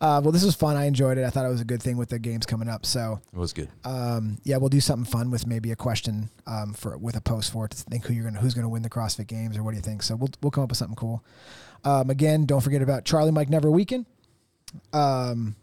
[0.00, 0.76] uh, well this was fun.
[0.76, 1.24] I enjoyed it.
[1.24, 2.86] I thought it was a good thing with the games coming up.
[2.86, 3.68] So It was good.
[3.84, 7.52] um, yeah we'll do something fun with maybe a question um, for with a post
[7.52, 9.72] for it to think who you're gonna who's gonna win the crossfit games or what
[9.72, 10.02] do you think?
[10.02, 11.24] So we'll, we'll come up with something cool.
[11.84, 14.06] Um, again don't forget about charlie mike never weekend
[14.92, 15.56] um,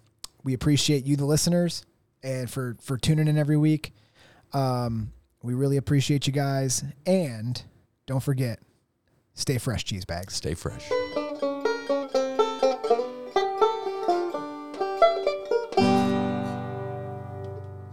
[0.43, 1.85] we appreciate you the listeners
[2.23, 3.93] and for for tuning in every week
[4.53, 5.11] um,
[5.43, 7.63] we really appreciate you guys and
[8.05, 8.59] don't forget
[9.33, 10.89] stay fresh cheese bags Stay fresh.